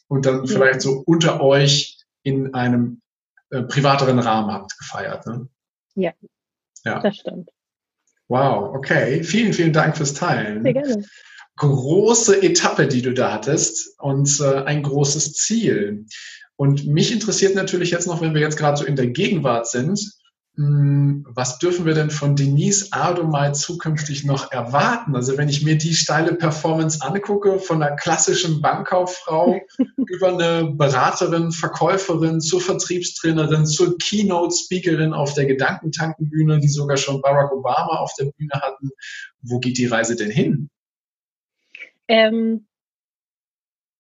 und 0.09 0.27
dann 0.27 0.45
ja. 0.45 0.47
vielleicht 0.47 0.81
so 0.81 1.03
unter 1.07 1.41
euch 1.41 1.99
in 2.23 2.55
einem 2.55 3.01
äh, 3.51 3.63
privateren 3.63 4.19
Rahmen 4.19 4.51
habt 4.51 4.77
gefeiert. 4.79 5.27
Ne? 5.27 5.49
Ja, 5.95 6.13
ja, 6.85 7.01
das 7.01 7.17
stimmt. 7.17 7.51
Wow, 8.29 8.75
okay. 8.75 9.23
Vielen, 9.23 9.53
vielen 9.53 9.73
Dank 9.73 9.97
fürs 9.97 10.15
Teilen. 10.15 10.63
Sehr 10.63 10.73
gerne. 10.73 11.05
Große 11.57 12.43
Etappe, 12.43 12.87
die 12.87 13.03
du 13.03 13.15
da 13.15 13.33
hattest 13.33 13.99
und 13.99 14.41
äh, 14.41 14.63
ein 14.65 14.83
großes 14.83 15.35
Ziel. 15.35 16.05
Und 16.57 16.87
mich 16.87 17.13
interessiert 17.13 17.55
natürlich 17.55 17.91
jetzt 17.91 18.07
noch, 18.07 18.21
wenn 18.21 18.35
wir 18.35 18.41
jetzt 18.41 18.57
gerade 18.57 18.77
so 18.77 18.85
in 18.85 18.97
der 18.97 19.09
Gegenwart 19.09 19.69
sind, 19.69 20.01
was 20.59 21.59
dürfen 21.59 21.85
wir 21.85 21.93
denn 21.93 22.09
von 22.09 22.35
Denise 22.35 22.89
Ardomai 22.91 23.51
zukünftig 23.51 24.25
noch 24.25 24.53
erwarten? 24.53 25.15
Also 25.15 25.37
wenn 25.37 25.51
ich 25.51 25.63
mir 25.63 25.77
die 25.77 25.95
steile 25.95 26.35
Performance 26.35 27.05
angucke, 27.05 27.59
von 27.59 27.83
einer 27.83 27.95
klassischen 27.95 28.63
Bankkauffrau 28.63 29.61
über 30.09 30.29
eine 30.29 30.73
Beraterin, 30.73 31.53
Verkäuferin 31.53 32.41
zur 32.41 32.63
Vertriebstrainerin, 32.63 33.67
zur 33.67 33.99
Keynote-Speakerin 33.99 35.13
auf 35.13 35.35
der 35.35 35.45
Gedankentankenbühne, 35.45 36.59
die 36.59 36.69
sogar 36.69 36.97
schon 36.97 37.21
Barack 37.21 37.53
Obama 37.53 37.99
auf 37.99 38.15
der 38.19 38.33
Bühne 38.39 38.55
hatten. 38.55 38.89
Wo 39.43 39.59
geht 39.59 39.77
die 39.77 39.87
Reise 39.87 40.17
denn 40.17 40.31
hin? 40.31 40.71
Ähm, 42.09 42.67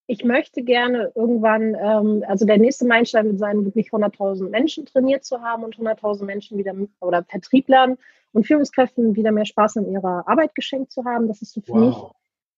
ich 0.07 0.25
möchte 0.25 0.62
gerne 0.62 1.12
irgendwann, 1.14 1.75
ähm, 1.75 2.25
also 2.29 2.47
der 2.47 2.59
nächste 2.59 2.87
Meilenstein 2.87 3.27
wird 3.27 3.38
sein, 3.38 3.64
wirklich 3.64 3.88
100.000 3.88 4.49
Menschen 4.51 4.87
trainiert 4.87 5.25
zu 5.25 5.40
haben 5.42 5.64
und 5.64 5.77
100.000 5.77 6.25
Menschen 6.25 6.59
wieder 6.59 6.75
oder 7.01 7.25
Vertrieblern 7.25 7.97
und 8.33 8.47
Führungskräften 8.47 9.16
wieder 9.16 9.33
mehr 9.33 9.47
Spaß 9.47 9.77
in 9.77 9.92
ihrer 9.92 10.29
Arbeit 10.29 10.55
geschenkt 10.55 10.92
zu 10.92 11.05
haben. 11.05 11.27
Das 11.27 11.42
ist 11.42 11.53
so 11.53 11.61
für 11.61 11.73
wow. 11.73 11.81
mich 11.81 11.97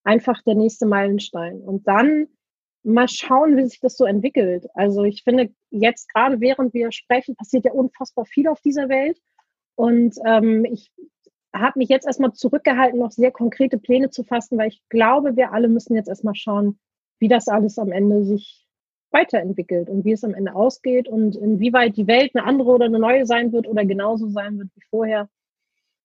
einfach 0.05 0.43
der 0.43 0.57
nächste 0.57 0.87
Meilenstein. 0.87 1.61
Und 1.63 1.89
dann 1.89 2.29
mal 2.83 3.09
schauen, 3.09 3.57
wie 3.57 3.67
sich 3.67 3.81
das 3.81 3.97
so 3.97 4.05
entwickelt. 4.05 4.67
Also 4.75 5.05
ich 5.05 5.23
finde, 5.23 5.51
jetzt 5.71 6.13
gerade 6.13 6.41
während 6.41 6.75
wir 6.75 6.93
sprechen, 6.93 7.35
passiert 7.35 7.65
ja 7.65 7.73
unfassbar 7.73 8.27
viel 8.27 8.49
auf 8.49 8.61
dieser 8.61 8.89
Welt. 8.89 9.21
Und 9.75 10.17
ähm, 10.27 10.65
ich 10.67 10.91
habe 11.55 11.79
mich 11.79 11.89
jetzt 11.89 12.07
erstmal 12.07 12.33
zurückgehalten, 12.33 12.99
noch 12.99 13.11
sehr 13.11 13.31
konkrete 13.31 13.79
Pläne 13.79 14.11
zu 14.11 14.23
fassen, 14.23 14.59
weil 14.59 14.69
ich 14.69 14.83
glaube, 14.91 15.37
wir 15.37 15.53
alle 15.53 15.69
müssen 15.69 15.95
jetzt 15.95 16.09
erstmal 16.09 16.35
schauen, 16.35 16.79
wie 17.19 17.29
das 17.29 17.49
alles 17.49 17.79
am 17.79 17.93
Ende 17.93 18.25
sich 18.25 18.67
weiterentwickelt 19.11 19.89
und 19.89 20.05
wie 20.05 20.13
es 20.13 20.25
am 20.25 20.35
Ende 20.35 20.55
ausgeht 20.55 21.09
und 21.09 21.37
inwieweit 21.37 21.97
die 21.97 22.07
Welt 22.07 22.33
eine 22.35 22.45
andere 22.45 22.71
oder 22.71 22.87
eine 22.87 22.99
neue 22.99 23.27
sein 23.27 23.53
wird 23.53 23.67
oder 23.67 23.85
genauso 23.85 24.29
sein 24.29 24.59
wird 24.59 24.69
wie 24.75 24.83
vorher. 24.91 25.29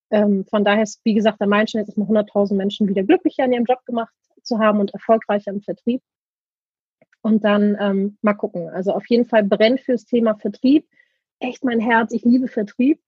Ähm, 0.10 0.46
von 0.46 0.64
daher 0.64 0.84
ist, 0.84 1.02
wie 1.04 1.14
gesagt, 1.14 1.40
der 1.40 1.48
Meilenstein 1.48 1.82
jetzt 1.82 1.98
erstmal 1.98 2.24
100.000 2.24 2.56
Menschen 2.56 2.88
wieder 2.88 3.04
glücklicher 3.04 3.46
in 3.46 3.54
ihrem 3.54 3.66
Job 3.66 3.86
gemacht 3.86 4.14
zu 4.42 4.60
haben 4.60 4.80
und 4.80 4.94
erfolgreicher 4.94 5.52
im 5.52 5.62
Vertrieb. 5.62 6.02
Und 7.22 7.44
dann 7.44 7.78
ähm, 7.80 8.18
mal 8.22 8.34
gucken. 8.34 8.70
Also 8.70 8.94
auf 8.94 9.06
jeden 9.08 9.26
Fall 9.26 9.44
brennt 9.44 9.82
fürs 9.82 10.06
Thema 10.06 10.36
Vertrieb. 10.36 10.88
Echt 11.40 11.64
mein 11.64 11.80
Herz. 11.80 12.14
Ich 12.14 12.24
liebe 12.24 12.48
Vertrieb. 12.48 13.02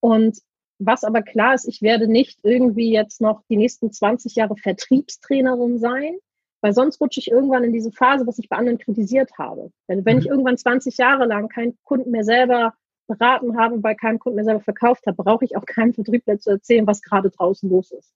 Und 0.00 0.38
was 0.78 1.04
aber 1.04 1.22
klar 1.22 1.54
ist, 1.54 1.68
ich 1.68 1.82
werde 1.82 2.08
nicht 2.08 2.40
irgendwie 2.42 2.92
jetzt 2.92 3.20
noch 3.20 3.42
die 3.48 3.56
nächsten 3.56 3.92
20 3.92 4.34
Jahre 4.34 4.56
Vertriebstrainerin 4.56 5.78
sein, 5.78 6.16
weil 6.62 6.72
sonst 6.72 7.00
rutsche 7.00 7.20
ich 7.20 7.30
irgendwann 7.30 7.64
in 7.64 7.72
diese 7.72 7.90
Phase, 7.90 8.26
was 8.26 8.38
ich 8.38 8.48
bei 8.48 8.56
anderen 8.56 8.78
kritisiert 8.78 9.32
habe. 9.36 9.70
Wenn, 9.88 10.04
wenn 10.04 10.18
ich 10.18 10.24
mhm. 10.24 10.30
irgendwann 10.30 10.56
20 10.56 10.96
Jahre 10.96 11.26
lang 11.26 11.48
keinen 11.48 11.76
Kunden 11.82 12.10
mehr 12.10 12.24
selber 12.24 12.74
beraten 13.08 13.58
habe, 13.58 13.78
bei 13.78 13.94
keinem 13.94 14.20
Kunden 14.20 14.36
mehr 14.36 14.44
selber 14.44 14.60
verkauft 14.60 15.06
habe, 15.06 15.22
brauche 15.22 15.44
ich 15.44 15.56
auch 15.56 15.66
keinem 15.66 15.92
Vertriebler 15.92 16.38
zu 16.38 16.50
erzählen, 16.50 16.86
was 16.86 17.02
gerade 17.02 17.30
draußen 17.30 17.68
los 17.68 17.90
ist. 17.90 18.14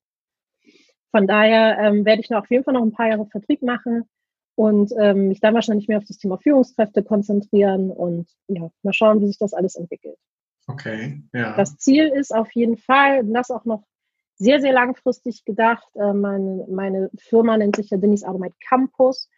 Von 1.11 1.27
daher 1.27 1.79
ähm, 1.79 2.05
werde 2.05 2.23
ich 2.23 2.31
noch 2.31 2.41
auf 2.41 2.51
jeden 2.51 2.65
Fall 2.65 2.75
noch 2.75 2.83
ein 2.83 2.93
paar 2.93 3.09
Jahre 3.09 3.27
Vertrieb 3.27 3.63
machen 3.63 4.05
und 4.55 4.93
ähm, 4.99 5.29
mich 5.29 5.41
dann 5.41 5.55
wahrscheinlich 5.55 5.89
mehr 5.89 5.99
auf 5.99 6.05
das 6.05 6.19
Thema 6.19 6.39
Führungskräfte 6.39 7.03
konzentrieren 7.03 7.91
und 7.91 8.29
ja, 8.49 8.71
mal 8.83 8.93
schauen, 8.93 9.21
wie 9.21 9.27
sich 9.27 9.39
das 9.39 9.55
alles 9.55 9.75
entwickelt. 9.75 10.17
Okay, 10.69 11.23
ja. 11.33 11.57
Das 11.57 11.77
Ziel 11.79 12.09
ist 12.09 12.35
auf 12.35 12.51
jeden 12.53 12.77
Fall, 12.77 13.25
das 13.25 13.51
auch 13.51 13.65
noch 13.65 13.85
sehr, 14.37 14.61
sehr 14.61 14.73
langfristig 14.73 15.45
gedacht. 15.45 15.89
Äh, 15.95 16.13
meine, 16.13 16.67
meine 16.69 17.11
Firma 17.19 17.57
nennt 17.57 17.77
sich 17.77 17.91
ja 17.91 17.97
Denise 17.97 18.27
Automate 18.27 18.55
Campus. 18.69 19.29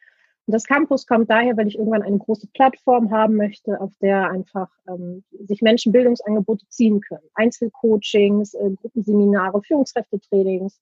Und 0.46 0.52
das 0.52 0.64
Campus 0.64 1.06
kommt 1.06 1.30
daher, 1.30 1.56
weil 1.56 1.68
ich 1.68 1.76
irgendwann 1.76 2.02
eine 2.02 2.18
große 2.18 2.48
Plattform 2.54 3.11
haben 3.11 3.37
möchte, 3.37 3.80
auf 3.80 3.92
der 4.00 4.30
einfach 4.30 4.70
ähm, 4.88 5.22
sich 5.46 5.61
Menschen 5.62 5.92
Bildungsangebote 5.92 6.66
ziehen 6.68 7.00
können. 7.00 7.28
Einzelcoachings, 7.34 8.54
äh, 8.54 8.70
Gruppenseminare, 8.80 9.62
Führungskräftetrainings, 9.62 10.80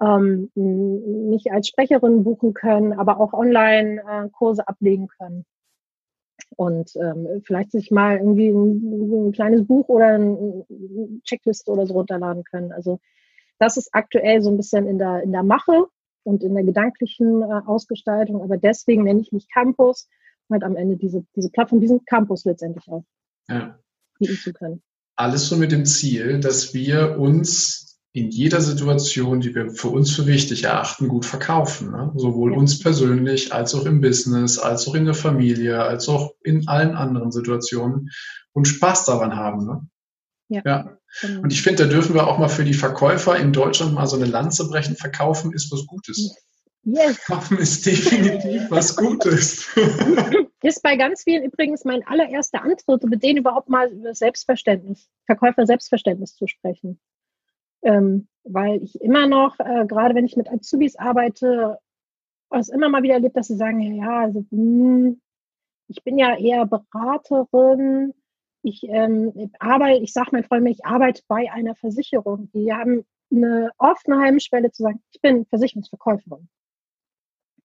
ähm, 0.00 0.50
mich 0.54 1.50
als 1.50 1.68
Sprecherin 1.68 2.22
buchen 2.22 2.54
können, 2.54 2.92
aber 2.92 3.18
auch 3.18 3.32
Online-Kurse 3.32 4.62
äh, 4.62 4.66
ablegen 4.66 5.08
können. 5.08 5.44
Und 6.56 6.94
ähm, 6.96 7.42
vielleicht 7.44 7.72
sich 7.72 7.90
mal 7.90 8.18
irgendwie 8.18 8.50
ein, 8.50 9.28
ein 9.28 9.32
kleines 9.32 9.66
Buch 9.66 9.88
oder 9.88 10.08
eine 10.08 10.66
Checkliste 11.24 11.70
oder 11.70 11.86
so 11.86 11.94
runterladen 11.94 12.44
können. 12.44 12.72
Also 12.72 13.00
das 13.58 13.76
ist 13.76 13.90
aktuell 13.92 14.42
so 14.42 14.50
ein 14.50 14.56
bisschen 14.56 14.86
in 14.86 14.98
der, 14.98 15.22
in 15.22 15.32
der 15.32 15.42
Mache 15.42 15.86
und 16.24 16.42
in 16.42 16.54
der 16.54 16.64
gedanklichen 16.64 17.42
äh, 17.42 17.60
Ausgestaltung. 17.66 18.42
Aber 18.42 18.56
deswegen 18.56 19.04
nenne 19.04 19.20
ich 19.20 19.32
mich 19.32 19.48
Campus, 19.52 20.08
um 20.48 20.54
halt 20.54 20.64
am 20.64 20.76
Ende 20.76 20.96
diese, 20.96 21.24
diese 21.34 21.50
Plattform, 21.50 21.80
diesen 21.80 22.04
Campus 22.04 22.44
letztendlich 22.44 22.88
auch 22.88 23.04
ja. 23.48 23.78
bieten 24.18 24.36
zu 24.36 24.52
können. 24.52 24.82
Alles 25.16 25.48
so 25.48 25.56
mit 25.56 25.72
dem 25.72 25.84
Ziel, 25.84 26.40
dass 26.40 26.74
wir 26.74 27.18
uns 27.18 27.88
in 28.12 28.30
jeder 28.30 28.60
Situation, 28.60 29.40
die 29.40 29.54
wir 29.54 29.70
für 29.70 29.88
uns 29.88 30.14
für 30.14 30.26
wichtig 30.26 30.64
erachten, 30.64 31.08
gut 31.08 31.26
verkaufen. 31.26 31.90
Ne? 31.90 32.12
Sowohl 32.16 32.52
ja. 32.52 32.58
uns 32.58 32.80
persönlich 32.80 33.52
als 33.52 33.74
auch 33.74 33.84
im 33.84 34.00
Business, 34.00 34.58
als 34.58 34.88
auch 34.88 34.94
in 34.94 35.04
der 35.04 35.14
Familie, 35.14 35.82
als 35.82 36.08
auch 36.08 36.34
in 36.42 36.66
allen 36.68 36.94
anderen 36.94 37.30
Situationen 37.32 38.10
und 38.52 38.66
Spaß 38.66 39.04
daran 39.04 39.36
haben. 39.36 39.66
Ne? 39.66 39.88
Ja. 40.48 40.62
ja. 40.64 40.97
Genau. 41.20 41.42
Und 41.42 41.52
ich 41.52 41.62
finde, 41.62 41.84
da 41.84 41.90
dürfen 41.90 42.14
wir 42.14 42.26
auch 42.26 42.38
mal 42.38 42.48
für 42.48 42.64
die 42.64 42.74
Verkäufer 42.74 43.36
in 43.36 43.52
Deutschland 43.52 43.94
mal 43.94 44.06
so 44.06 44.16
eine 44.16 44.26
Lanze 44.26 44.68
brechen. 44.68 44.96
Verkaufen 44.96 45.52
ist 45.52 45.72
was 45.72 45.86
Gutes. 45.86 46.36
Yes. 46.84 47.24
Kaufen 47.26 47.58
ist 47.58 47.84
definitiv 47.84 48.62
was 48.70 48.96
Gutes. 48.96 49.68
ist 50.62 50.82
bei 50.82 50.96
ganz 50.96 51.24
vielen 51.24 51.44
übrigens 51.44 51.84
mein 51.84 52.06
allererster 52.06 52.62
Antritt, 52.62 53.04
mit 53.04 53.22
denen 53.22 53.38
überhaupt 53.38 53.68
mal 53.68 53.90
über 53.90 54.14
Selbstverständnis, 54.14 55.08
Verkäufer 55.26 55.66
Selbstverständnis 55.66 56.34
zu 56.34 56.46
sprechen. 56.46 57.00
Ähm, 57.82 58.28
weil 58.44 58.82
ich 58.82 59.00
immer 59.00 59.26
noch, 59.26 59.58
äh, 59.60 59.86
gerade 59.86 60.14
wenn 60.14 60.24
ich 60.24 60.36
mit 60.36 60.48
Azubis 60.48 60.96
arbeite, 60.96 61.78
es 62.50 62.68
immer 62.68 62.88
mal 62.88 63.02
wieder 63.02 63.14
erlebt, 63.14 63.36
dass 63.36 63.48
sie 63.48 63.56
sagen, 63.56 63.80
ja, 63.96 64.20
also, 64.20 64.44
mh, 64.50 64.50
hm, 64.50 65.20
ich 65.88 66.02
bin 66.04 66.18
ja 66.18 66.36
eher 66.36 66.66
Beraterin, 66.66 68.14
ich 68.62 68.82
ähm, 68.84 69.50
arbeite, 69.58 70.02
ich 70.02 70.12
sage 70.12 70.30
meinen 70.32 70.44
Freunden, 70.44 70.68
ich 70.68 70.84
arbeite 70.84 71.22
bei 71.28 71.50
einer 71.52 71.74
Versicherung. 71.74 72.50
Die 72.52 72.72
haben 72.72 73.04
eine 73.30 73.70
offene 73.78 74.18
Heimschwelle 74.18 74.70
zu 74.70 74.82
sagen, 74.82 75.02
ich 75.12 75.20
bin 75.20 75.46
Versicherungsverkäuferin. 75.46 76.48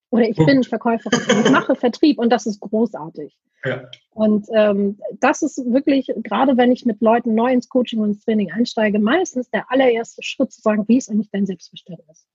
Oder 0.10 0.30
ich 0.30 0.38
bin 0.38 0.64
Verkäuferin, 0.64 1.44
ich 1.44 1.52
mache 1.52 1.76
Vertrieb 1.76 2.20
und 2.20 2.30
das 2.30 2.46
ist 2.46 2.60
großartig. 2.60 3.36
Ja. 3.66 3.90
Und 4.12 4.48
ähm, 4.54 5.00
das 5.20 5.42
ist 5.42 5.58
wirklich, 5.58 6.12
gerade 6.18 6.58
wenn 6.58 6.72
ich 6.72 6.86
mit 6.86 7.02
Leuten 7.02 7.34
neu 7.34 7.52
ins 7.52 7.70
Coaching 7.70 8.00
und 8.00 8.10
ins 8.10 8.24
Training 8.24 8.52
einsteige, 8.52 9.00
meistens 9.00 9.50
der 9.50 9.72
allererste 9.72 10.22
Schritt 10.22 10.52
zu 10.52 10.62
sagen, 10.62 10.88
wie 10.88 10.98
ist 10.98 11.10
eigentlich 11.10 11.32
dein 11.32 11.48
Selbstverständnis? 11.48 12.28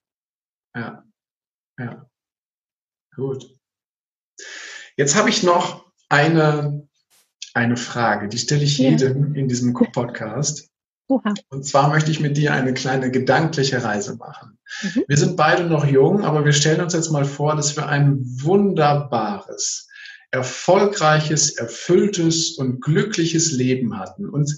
Ja, 0.74 1.04
ja. 1.78 2.10
Gut. 3.14 3.54
Jetzt 4.96 5.16
habe 5.16 5.28
ich 5.28 5.44
noch 5.44 5.92
eine, 6.08 6.88
eine 7.58 7.76
Frage, 7.76 8.28
die 8.28 8.38
stelle 8.38 8.62
ich 8.62 8.78
ja. 8.78 8.90
jedem 8.90 9.34
in 9.34 9.48
diesem 9.48 9.74
Podcast. 9.74 10.68
Oha. 11.08 11.34
Und 11.48 11.66
zwar 11.66 11.88
möchte 11.88 12.10
ich 12.10 12.20
mit 12.20 12.36
dir 12.36 12.52
eine 12.52 12.72
kleine 12.74 13.10
gedankliche 13.10 13.82
Reise 13.82 14.16
machen. 14.16 14.58
Mhm. 14.82 15.04
Wir 15.08 15.16
sind 15.16 15.36
beide 15.36 15.64
noch 15.64 15.86
jung, 15.86 16.24
aber 16.24 16.44
wir 16.44 16.52
stellen 16.52 16.80
uns 16.80 16.92
jetzt 16.92 17.10
mal 17.10 17.24
vor, 17.24 17.56
dass 17.56 17.76
wir 17.76 17.88
ein 17.88 18.20
wunderbares, 18.42 19.88
erfolgreiches, 20.30 21.56
erfülltes 21.56 22.58
und 22.58 22.80
glückliches 22.80 23.52
Leben 23.52 23.98
hatten 23.98 24.28
und 24.28 24.56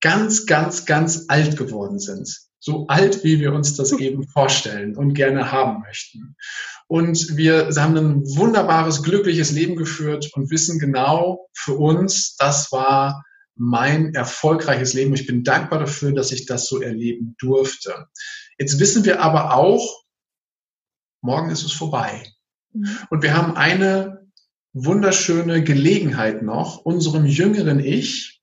ganz, 0.00 0.46
ganz, 0.46 0.84
ganz 0.84 1.26
alt 1.28 1.56
geworden 1.56 1.98
sind. 1.98 2.40
So 2.58 2.86
alt, 2.88 3.24
wie 3.24 3.40
wir 3.40 3.52
uns 3.52 3.76
das 3.76 3.92
eben 3.92 4.26
vorstellen 4.26 4.96
und 4.96 5.14
gerne 5.14 5.52
haben 5.52 5.82
möchten. 5.82 6.36
Und 6.86 7.36
wir 7.36 7.70
haben 7.76 7.96
ein 7.96 8.22
wunderbares, 8.36 9.02
glückliches 9.02 9.50
Leben 9.52 9.76
geführt 9.76 10.30
und 10.34 10.50
wissen 10.50 10.78
genau 10.78 11.48
für 11.54 11.74
uns, 11.74 12.36
das 12.36 12.70
war 12.72 13.24
mein 13.56 14.14
erfolgreiches 14.14 14.94
Leben. 14.94 15.14
Ich 15.14 15.26
bin 15.26 15.44
dankbar 15.44 15.78
dafür, 15.78 16.12
dass 16.12 16.32
ich 16.32 16.46
das 16.46 16.66
so 16.66 16.80
erleben 16.80 17.36
durfte. 17.38 18.06
Jetzt 18.58 18.78
wissen 18.80 19.04
wir 19.04 19.20
aber 19.20 19.54
auch, 19.54 20.04
morgen 21.22 21.50
ist 21.50 21.64
es 21.64 21.72
vorbei. 21.72 22.30
Mhm. 22.72 22.98
Und 23.10 23.22
wir 23.22 23.36
haben 23.36 23.56
eine 23.56 24.28
wunderschöne 24.72 25.62
Gelegenheit 25.62 26.42
noch, 26.42 26.78
unserem 26.78 27.24
jüngeren 27.24 27.80
Ich, 27.80 28.33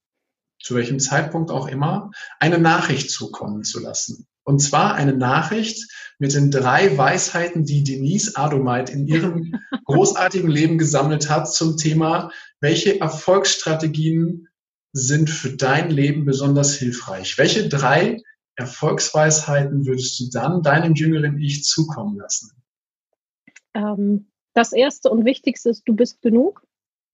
zu 0.63 0.76
welchem 0.76 1.00
Zeitpunkt 1.00 1.52
auch 1.52 1.67
immer, 1.67 2.12
eine 2.39 2.60
Nachricht 2.60 3.12
zukommen 3.12 3.63
zu 3.63 3.80
lassen. 3.80 4.28
Und 4.43 4.60
zwar 4.60 4.95
eine 4.95 5.13
Nachricht 5.13 5.88
mit 6.19 6.34
den 6.34 6.52
drei 6.52 6.97
Weisheiten, 6.97 7.65
die 7.65 7.84
Denise 7.84 8.36
Adomeit 8.36 8.89
in 8.89 9.08
ihrem 9.08 9.56
großartigen 9.86 10.50
Leben 10.50 10.78
gesammelt 10.78 11.30
hat 11.30 11.52
zum 11.52 11.78
Thema, 11.78 12.32
welche 12.60 13.00
Erfolgsstrategien 13.00 14.47
sind 14.93 15.30
für 15.30 15.56
dein 15.56 15.89
Leben 15.89 16.26
besonders 16.26 16.76
hilfreich? 16.76 17.38
Welche 17.38 17.69
drei 17.69 18.21
Erfolgsweisheiten 18.56 19.86
würdest 19.86 20.19
du 20.19 20.30
dann 20.30 20.62
deinem 20.62 20.93
jüngeren 20.95 21.39
Ich 21.39 21.63
zukommen 21.63 22.17
lassen? 22.17 22.52
Ähm, 23.74 24.28
das 24.54 24.74
erste 24.74 25.10
und 25.10 25.26
wichtigste 25.26 25.69
ist, 25.69 25.84
du 25.88 25.95
bist 25.95 26.21
genug. 26.21 26.65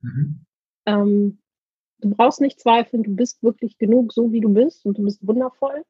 Mhm. 0.02 0.46
Ähm, 0.86 1.40
du 2.00 2.10
brauchst 2.10 2.42
nicht 2.42 2.60
zweifeln, 2.60 3.04
du 3.04 3.16
bist 3.16 3.42
wirklich 3.44 3.78
genug, 3.78 4.14
so 4.14 4.32
wie 4.32 4.42
du 4.42 4.50
bist 4.50 4.86
und 4.86 4.98
du 4.98 5.04
bist 5.04 5.26
wundervoll. 5.26 5.84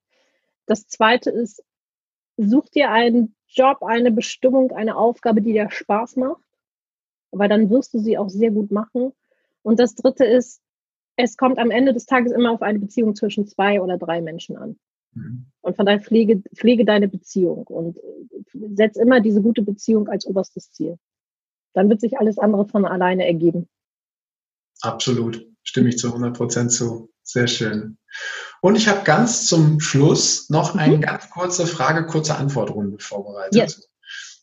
Das 0.65 0.87
zweite 0.87 1.29
ist, 1.29 1.63
such 2.37 2.69
dir 2.69 2.91
einen 2.91 3.35
Job, 3.47 3.83
eine 3.83 4.11
Bestimmung, 4.11 4.71
eine 4.71 4.95
Aufgabe, 4.95 5.41
die 5.41 5.53
dir 5.53 5.69
Spaß 5.69 6.17
macht, 6.17 6.43
weil 7.31 7.49
dann 7.49 7.69
wirst 7.69 7.93
du 7.93 7.99
sie 7.99 8.17
auch 8.17 8.29
sehr 8.29 8.51
gut 8.51 8.71
machen. 8.71 9.13
Und 9.63 9.79
das 9.79 9.95
dritte 9.95 10.25
ist, 10.25 10.61
es 11.15 11.35
kommt 11.35 11.57
am 11.57 11.71
Ende 11.71 11.93
des 11.93 12.05
Tages 12.05 12.31
immer 12.31 12.51
auf 12.51 12.61
eine 12.61 12.79
Beziehung 12.79 13.15
zwischen 13.15 13.47
zwei 13.47 13.81
oder 13.81 13.97
drei 13.97 14.21
Menschen 14.21 14.55
an. 14.55 14.77
Mhm. 15.13 15.47
Und 15.61 15.75
von 15.75 15.85
daher 15.85 15.99
pflege, 15.99 16.43
pflege 16.55 16.85
deine 16.85 17.07
Beziehung 17.07 17.65
und 17.67 17.97
setz 18.75 18.97
immer 18.97 19.19
diese 19.19 19.41
gute 19.41 19.63
Beziehung 19.63 20.07
als 20.07 20.27
oberstes 20.27 20.71
Ziel. 20.71 20.97
Dann 21.73 21.89
wird 21.89 22.01
sich 22.01 22.17
alles 22.17 22.37
andere 22.37 22.67
von 22.67 22.85
alleine 22.85 23.25
ergeben. 23.25 23.67
Absolut, 24.81 25.47
stimme 25.67 25.89
ich 25.89 25.97
zu 25.97 26.07
100 26.07 26.35
Prozent 26.35 26.71
zu. 26.71 27.11
Sehr 27.23 27.47
schön. 27.47 27.97
Und 28.61 28.75
ich 28.75 28.87
habe 28.87 29.03
ganz 29.03 29.47
zum 29.47 29.79
Schluss 29.79 30.49
noch 30.49 30.75
eine 30.75 30.97
mhm. 30.97 31.01
ganz 31.01 31.29
kurze 31.29 31.67
Frage, 31.67 32.05
kurze 32.05 32.35
Antwortrunde 32.35 32.99
vorbereitet. 32.99 33.55
Yes. 33.55 33.89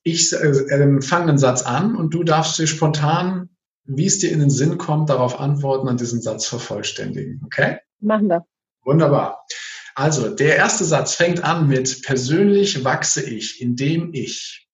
Ich 0.03 0.33
äh, 0.35 0.37
äh, 0.37 1.01
fange 1.01 1.31
einen 1.31 1.39
Satz 1.39 1.63
an 1.63 1.97
und 1.97 2.13
du 2.13 2.25
darfst 2.25 2.59
dir 2.59 2.67
spontan 2.67 3.49
wie 3.85 4.07
es 4.07 4.19
dir 4.19 4.33
in 4.33 4.41
den 4.41 4.51
Sinn 4.51 4.79
kommt, 4.79 5.11
darauf 5.11 5.39
antworten 5.39 5.89
und 5.89 6.01
diesen 6.01 6.21
Satz 6.21 6.47
vervollständigen. 6.47 7.43
Okay? 7.45 7.79
Machen 8.01 8.29
wir. 8.29 8.47
Wunderbar. 8.83 9.47
Also, 9.95 10.35
der 10.35 10.57
erste 10.57 10.85
Satz 10.85 11.15
fängt 11.15 11.45
an 11.45 11.69
mit 11.69 12.03
persönlich 12.03 12.85
wachse 12.85 13.23
ich, 13.23 13.61
indem 13.61 14.13
ich 14.13 14.69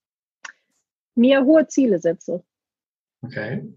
mir 1.14 1.44
hohe 1.44 1.66
Ziele 1.66 1.98
setze. 1.98 2.42
Okay. 3.22 3.74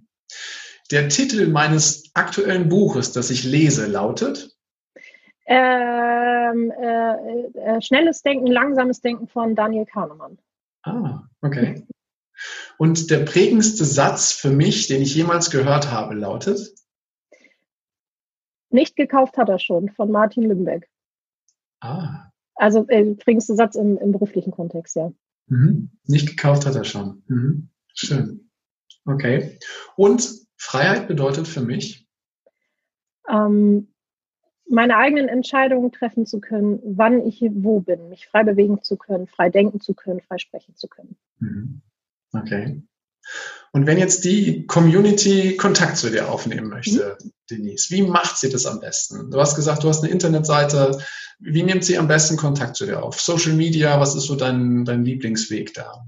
Der 0.94 1.10
Titel 1.10 1.48
meines 1.48 2.12
aktuellen 2.14 2.70
Buches, 2.70 3.14
das 3.14 3.32
ich 3.32 3.44
lese, 3.44 3.88
lautet 3.88 4.56
ähm, 5.48 6.72
äh, 6.72 7.48
äh, 7.58 7.82
Schnelles 7.82 8.22
Denken, 8.22 8.46
langsames 8.46 9.02
Denken 9.02 9.28
von 9.28 9.56
Daniel 9.56 9.88
Kahnemann. 9.88 10.38
Ah, 10.84 11.24
okay. 11.42 11.88
Und 12.78 13.10
der 13.10 13.26
prägendste 13.26 13.86
Satz 13.86 14.34
für 14.34 14.52
mich, 14.52 14.86
den 14.86 15.02
ich 15.02 15.16
jemals 15.16 15.50
gehört 15.50 15.90
habe, 15.90 16.14
lautet? 16.14 16.76
Nicht 18.70 18.96
gekauft 18.96 19.36
hat 19.36 19.50
er 19.50 19.58
schon, 19.58 19.90
von 19.90 20.12
Martin 20.12 20.44
Lümbeck. 20.44 20.88
Ah. 21.80 22.30
Also 22.54 22.88
äh, 22.88 23.16
prägendste 23.16 23.56
Satz 23.56 23.74
im, 23.74 23.98
im, 23.98 24.12
beruflichen 24.12 24.52
Kontext, 24.52 24.96
ja. 24.96 25.12
Mhm. 25.48 25.90
Nicht 26.06 26.28
gekauft 26.28 26.68
hat 26.68 26.76
er 26.76 26.84
schon. 26.84 27.24
Mhm. 27.26 27.70
Schön. 27.96 28.52
Okay. 29.06 29.58
Und 29.96 30.44
Freiheit 30.64 31.10
bedeutet 31.10 31.48
für 31.48 31.62
mich? 31.62 32.08
Ähm, 33.30 33.94
meine 34.70 34.96
eigenen 34.96 35.28
Entscheidungen 35.28 35.92
treffen 35.92 36.26
zu 36.26 36.40
können, 36.40 36.80
wann 36.86 37.26
ich 37.26 37.42
wo 37.52 37.82
bin, 37.82 38.08
mich 38.08 38.28
frei 38.28 38.44
bewegen 38.44 38.82
zu 38.82 38.96
können, 38.96 39.28
frei 39.28 39.50
denken 39.50 39.82
zu 39.82 39.94
können, 39.94 40.22
frei 40.22 40.38
sprechen 40.38 40.76
zu 40.76 40.88
können. 40.88 41.18
Mhm. 41.40 41.82
Okay. 42.32 42.82
Und 43.74 43.88
wenn 43.88 43.98
jetzt 43.98 44.24
die 44.24 44.66
Community 44.66 45.58
Kontakt 45.58 45.98
zu 45.98 46.10
dir 46.10 46.32
aufnehmen 46.32 46.70
möchte, 46.70 47.18
mhm. 47.22 47.32
Denise, 47.52 47.92
wie 47.92 48.04
macht 48.04 48.38
sie 48.38 48.50
das 48.50 48.66
am 48.66 48.80
besten? 48.80 49.32
Du 49.32 49.40
hast 49.40 49.56
gesagt, 49.56 49.84
du 49.84 49.90
hast 49.90 50.02
eine 50.02 50.14
Internetseite. 50.14 50.98
Wie 51.40 51.64
nimmt 51.64 51.84
sie 51.84 51.98
am 51.98 52.08
besten 52.08 52.38
Kontakt 52.38 52.78
zu 52.78 52.86
dir 52.86 53.04
auf? 53.04 53.20
Social 53.20 53.54
Media, 53.54 54.00
was 54.00 54.16
ist 54.16 54.28
so 54.28 54.36
dein, 54.36 54.86
dein 54.86 55.04
Lieblingsweg 55.04 55.74
da? 55.74 56.06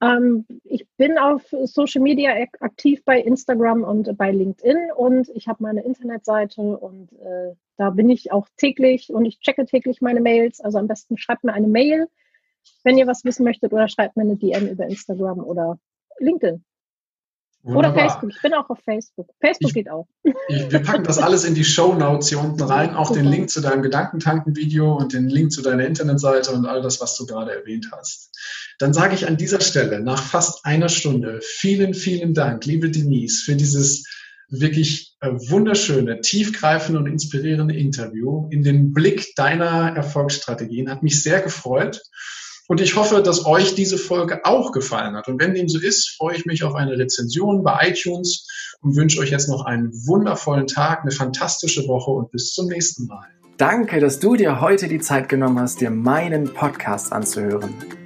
Ähm, 0.00 0.46
ich 0.64 0.86
bin 0.96 1.18
auf 1.18 1.42
Social 1.64 2.02
Media 2.02 2.32
aktiv 2.60 3.04
bei 3.04 3.20
Instagram 3.20 3.82
und 3.82 4.16
bei 4.16 4.30
LinkedIn 4.30 4.92
und 4.96 5.28
ich 5.34 5.48
habe 5.48 5.62
meine 5.62 5.84
Internetseite 5.84 6.60
und 6.60 7.12
äh, 7.12 7.54
da 7.76 7.90
bin 7.90 8.08
ich 8.10 8.32
auch 8.32 8.48
täglich 8.56 9.10
und 9.10 9.24
ich 9.24 9.40
checke 9.40 9.66
täglich 9.66 10.00
meine 10.00 10.20
Mails. 10.20 10.60
Also 10.60 10.78
am 10.78 10.88
besten 10.88 11.18
schreibt 11.18 11.44
mir 11.44 11.52
eine 11.52 11.68
Mail 11.68 12.08
wenn 12.84 12.98
ihr 12.98 13.06
was 13.06 13.24
wissen 13.24 13.44
möchtet 13.44 13.72
oder 13.72 13.88
schreibt 13.88 14.16
mir 14.16 14.22
eine 14.22 14.36
DM 14.36 14.68
über 14.68 14.86
Instagram 14.86 15.40
oder 15.40 15.78
LinkedIn. 16.18 16.64
Wunderbar. 17.62 17.90
Oder 17.90 18.00
Facebook. 18.00 18.30
Ich 18.30 18.42
bin 18.42 18.54
auch 18.54 18.70
auf 18.70 18.78
Facebook. 18.84 19.28
Facebook 19.40 19.70
ich, 19.70 19.74
geht 19.74 19.90
auch. 19.90 20.06
Ich, 20.48 20.70
wir 20.70 20.78
packen 20.78 21.02
das 21.02 21.18
alles 21.18 21.44
in 21.44 21.56
die 21.56 21.64
Show 21.64 21.94
Notes 21.94 22.28
hier 22.28 22.38
unten 22.38 22.62
rein. 22.62 22.94
Auch 22.94 23.08
Super. 23.08 23.20
den 23.20 23.28
Link 23.28 23.50
zu 23.50 23.60
deinem 23.60 23.82
Gedankentanken-Video 23.82 24.94
und 24.94 25.12
den 25.12 25.28
Link 25.28 25.50
zu 25.50 25.62
deiner 25.62 25.84
Internetseite 25.84 26.52
und 26.52 26.64
all 26.66 26.80
das, 26.80 27.00
was 27.00 27.16
du 27.16 27.26
gerade 27.26 27.52
erwähnt 27.52 27.88
hast. 27.90 28.30
Dann 28.78 28.92
sage 28.92 29.14
ich 29.14 29.26
an 29.26 29.36
dieser 29.36 29.60
Stelle 29.60 30.00
nach 30.00 30.22
fast 30.22 30.64
einer 30.64 30.88
Stunde 30.88 31.40
vielen, 31.42 31.94
vielen 31.94 32.34
Dank, 32.34 32.66
liebe 32.66 32.90
Denise, 32.90 33.42
für 33.44 33.56
dieses 33.56 34.04
wirklich 34.48 35.16
äh, 35.20 35.30
wunderschöne, 35.30 36.20
tiefgreifende 36.20 37.00
und 37.00 37.06
inspirierende 37.06 37.74
Interview 37.74 38.48
in 38.50 38.62
den 38.62 38.92
Blick 38.92 39.34
deiner 39.34 39.96
Erfolgsstrategien. 39.96 40.90
Hat 40.90 41.02
mich 41.02 41.22
sehr 41.22 41.40
gefreut. 41.40 42.02
Und 42.68 42.80
ich 42.80 42.96
hoffe, 42.96 43.22
dass 43.22 43.46
euch 43.46 43.74
diese 43.74 43.96
Folge 43.96 44.44
auch 44.44 44.72
gefallen 44.72 45.14
hat. 45.14 45.28
Und 45.28 45.40
wenn 45.40 45.54
dem 45.54 45.68
so 45.68 45.78
ist, 45.78 46.16
freue 46.16 46.36
ich 46.36 46.46
mich 46.46 46.64
auf 46.64 46.74
eine 46.74 46.98
Rezension 46.98 47.62
bei 47.62 47.90
iTunes 47.90 48.46
und 48.80 48.96
wünsche 48.96 49.20
euch 49.20 49.30
jetzt 49.30 49.48
noch 49.48 49.64
einen 49.64 49.92
wundervollen 50.06 50.66
Tag, 50.66 51.02
eine 51.02 51.12
fantastische 51.12 51.86
Woche 51.86 52.10
und 52.10 52.30
bis 52.32 52.52
zum 52.52 52.66
nächsten 52.66 53.06
Mal. 53.06 53.26
Danke, 53.56 54.00
dass 54.00 54.18
du 54.18 54.36
dir 54.36 54.60
heute 54.60 54.88
die 54.88 54.98
Zeit 54.98 55.28
genommen 55.28 55.60
hast, 55.60 55.80
dir 55.80 55.90
meinen 55.90 56.52
Podcast 56.52 57.12
anzuhören. 57.12 58.05